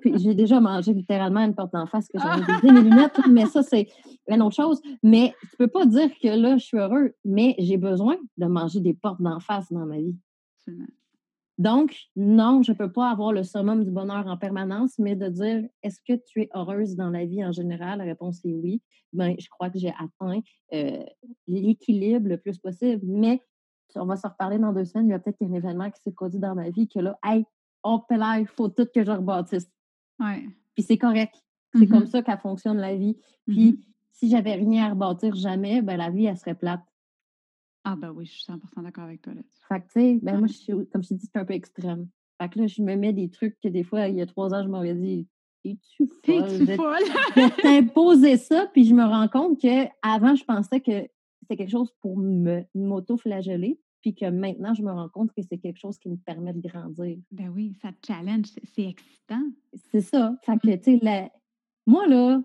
[0.00, 2.60] Puis j'ai déjà mangé littéralement une porte d'en face que j'avais ah!
[2.62, 3.88] mes lunettes, mais ça, c'est
[4.28, 4.80] une autre chose.
[5.02, 8.80] Mais tu peux pas dire que là, je suis heureux, mais j'ai besoin de manger
[8.80, 10.16] des portes d'en face dans ma vie.
[11.58, 15.28] Donc, non, je ne peux pas avoir le summum du bonheur en permanence, mais de
[15.28, 17.98] dire est-ce que tu es heureuse dans la vie en général?
[17.98, 18.82] La réponse est oui.
[19.14, 20.40] Ben, je crois que j'ai atteint
[20.74, 21.02] euh,
[21.46, 23.00] l'équilibre le plus possible.
[23.06, 23.40] Mais
[23.94, 25.08] on va se reparler dans deux semaines.
[25.08, 27.46] Il y a peut-être un événement qui s'est produit dans ma vie que là, hey,
[27.86, 29.70] oh, là, il faut tout que je rebâtisse.
[30.18, 30.46] Ouais.
[30.74, 31.34] Puis c'est correct.
[31.74, 32.10] C'est comme mm-hmm.
[32.10, 33.16] ça qu'elle fonctionne la vie.
[33.46, 33.84] Puis mm-hmm.
[34.12, 36.82] si j'avais rien à rebâtir jamais, ben la vie, elle serait plate.
[37.84, 39.62] Ah, ben oui, je suis 100% d'accord avec toi là-dessus.
[39.68, 41.54] Fait que, tu sais, ben moi, je suis, comme je t'ai dit, c'est un peu
[41.54, 42.08] extrême.
[42.40, 44.52] Fait que là, je me mets des trucs que des fois, il y a trois
[44.54, 45.26] ans, je m'aurais dit,
[45.64, 46.44] es-tu folle?
[46.44, 46.98] Es-tu folle?
[47.36, 51.08] de t'imposer ça, puis je me rends compte qu'avant, je pensais que
[51.40, 55.58] c'était quelque chose pour me m'auto-flageller, puis que maintenant, je me rends compte que c'est
[55.58, 57.18] quelque chose qui me permet de grandir.
[57.32, 59.42] Ben oui, ça te challenge, c'est excitant.
[59.90, 60.36] C'est ça.
[60.44, 61.32] Fait que, tu sais,
[61.88, 62.40] moi, là,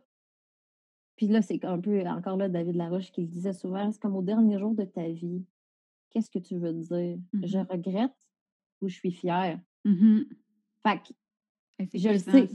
[1.16, 4.16] puis là, c'est un peu encore là David Laroche qui le disait souvent, c'est comme
[4.16, 5.45] au dernier jour de ta vie,
[6.09, 7.20] qu'est-ce que tu veux dire?
[7.43, 8.16] Je mmh regrette
[8.82, 9.59] ou je suis fière?
[9.86, 10.22] Mmh
[10.84, 12.49] fait que je le sais.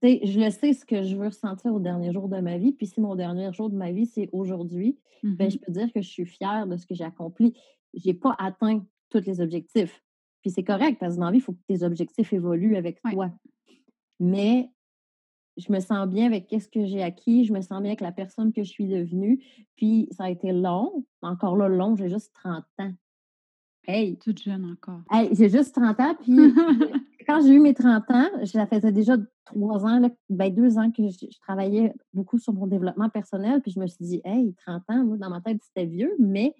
[0.00, 2.70] Je le sais ce que je veux ressentir au dernier jour de ma vie.
[2.70, 5.92] Puis si mon dernier jour de ma vie, c'est aujourd'hui, ben, je mmh peux dire
[5.92, 7.52] que je suis fière de ce que j'ai accompli.
[7.96, 10.02] Je n'ai pas atteint tous les objectifs.
[10.42, 13.00] Puis c'est correct parce que dans la vie, il faut que tes objectifs évoluent avec
[13.00, 13.30] toi.
[14.20, 14.70] Mais
[15.56, 18.12] je me sens bien avec ce que j'ai acquis, je me sens bien avec la
[18.12, 19.42] personne que je suis devenue.
[19.76, 22.92] Puis ça a été long, encore là, long, j'ai juste 30 ans.
[23.86, 24.16] Hey!
[24.18, 25.02] Toute jeune encore.
[25.10, 26.34] Hey, j'ai juste 30 ans, puis
[27.26, 30.90] quand j'ai eu mes 30 ans, ça faisait déjà trois ans, là, ben deux ans
[30.90, 34.82] que je, travaillais beaucoup sur mon développement personnel, puis je me suis dit, hey, 30
[34.88, 36.54] ans, moi, dans ma tête, c'était vieux, mais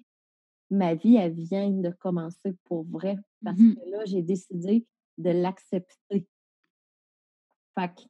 [0.69, 4.85] ma vie, elle vient de commencer pour vrai, parce mmh que là, j'ai décidé
[5.17, 6.27] de l'accepter.
[7.77, 8.01] Fait que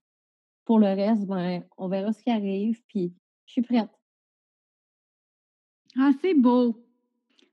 [0.64, 3.14] pour le reste, ben, on verra ce qui arrive, puis
[3.46, 3.90] je suis prête.
[5.98, 6.84] Ah, c'est beau.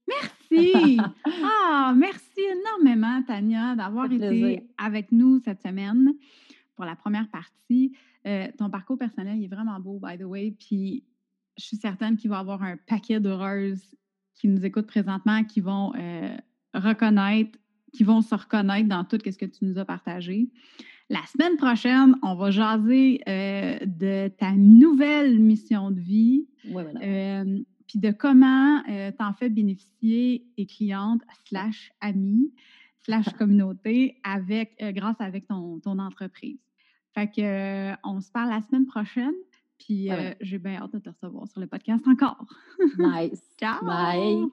[0.06, 0.98] Merci.
[1.44, 6.12] ah, merci énormément, Tania, d'avoir été avec nous cette semaine
[6.74, 7.96] pour la première partie.
[8.26, 11.04] Euh, ton parcours personnel est vraiment beau, by the way, puis
[11.58, 13.94] je suis certaine qu'il va y avoir un paquet d'heureuses
[14.34, 16.36] qui nous écoutent présentement, qui vont euh,
[16.74, 17.58] reconnaître,
[17.92, 20.50] qui vont se reconnaître dans tout ce que tu nous as partagé.
[21.10, 26.46] La semaine prochaine, on va jaser euh, de ta nouvelle mission de vie.
[26.74, 28.82] Euh, puis de comment
[29.18, 32.54] t'en fais bénéficier tes clientes slash amis
[33.04, 36.58] slash communauté avec, grâce avec ton, ton, entreprise.
[37.14, 39.34] Fait que on se parle la semaine prochaine.
[39.84, 40.08] Puis
[40.40, 42.46] j'ai bien hâte de te recevoir sur le podcast encore.
[42.98, 43.42] nice.
[43.58, 43.84] Ciao.
[43.84, 44.46] Bye.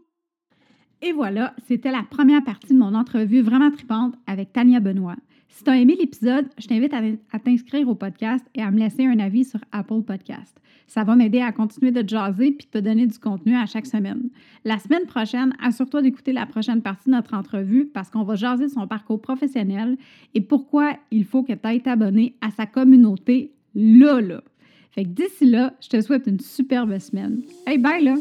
[1.01, 5.15] Et voilà, c'était la première partie de mon entrevue vraiment tripante avec Tania Benoît.
[5.47, 9.05] Si tu as aimé l'épisode, je t'invite à, t'inscrire au podcast et à me laisser
[9.05, 10.59] un avis sur Apple Podcast.
[10.87, 14.29] Ça va m'aider à continuer de jaser puis te donner du contenu à chaque semaine.
[14.65, 18.67] La semaine prochaine, assure-toi d'écouter la prochaine partie de notre entrevue parce qu'on va jaser
[18.67, 19.97] son parcours professionnel
[20.33, 24.41] et pourquoi il faut que tu ailles t'abonner à sa communauté là, là.
[24.91, 27.41] Fait que d'ici là, je te souhaite une superbe semaine.
[27.67, 28.15] Hey, bye là!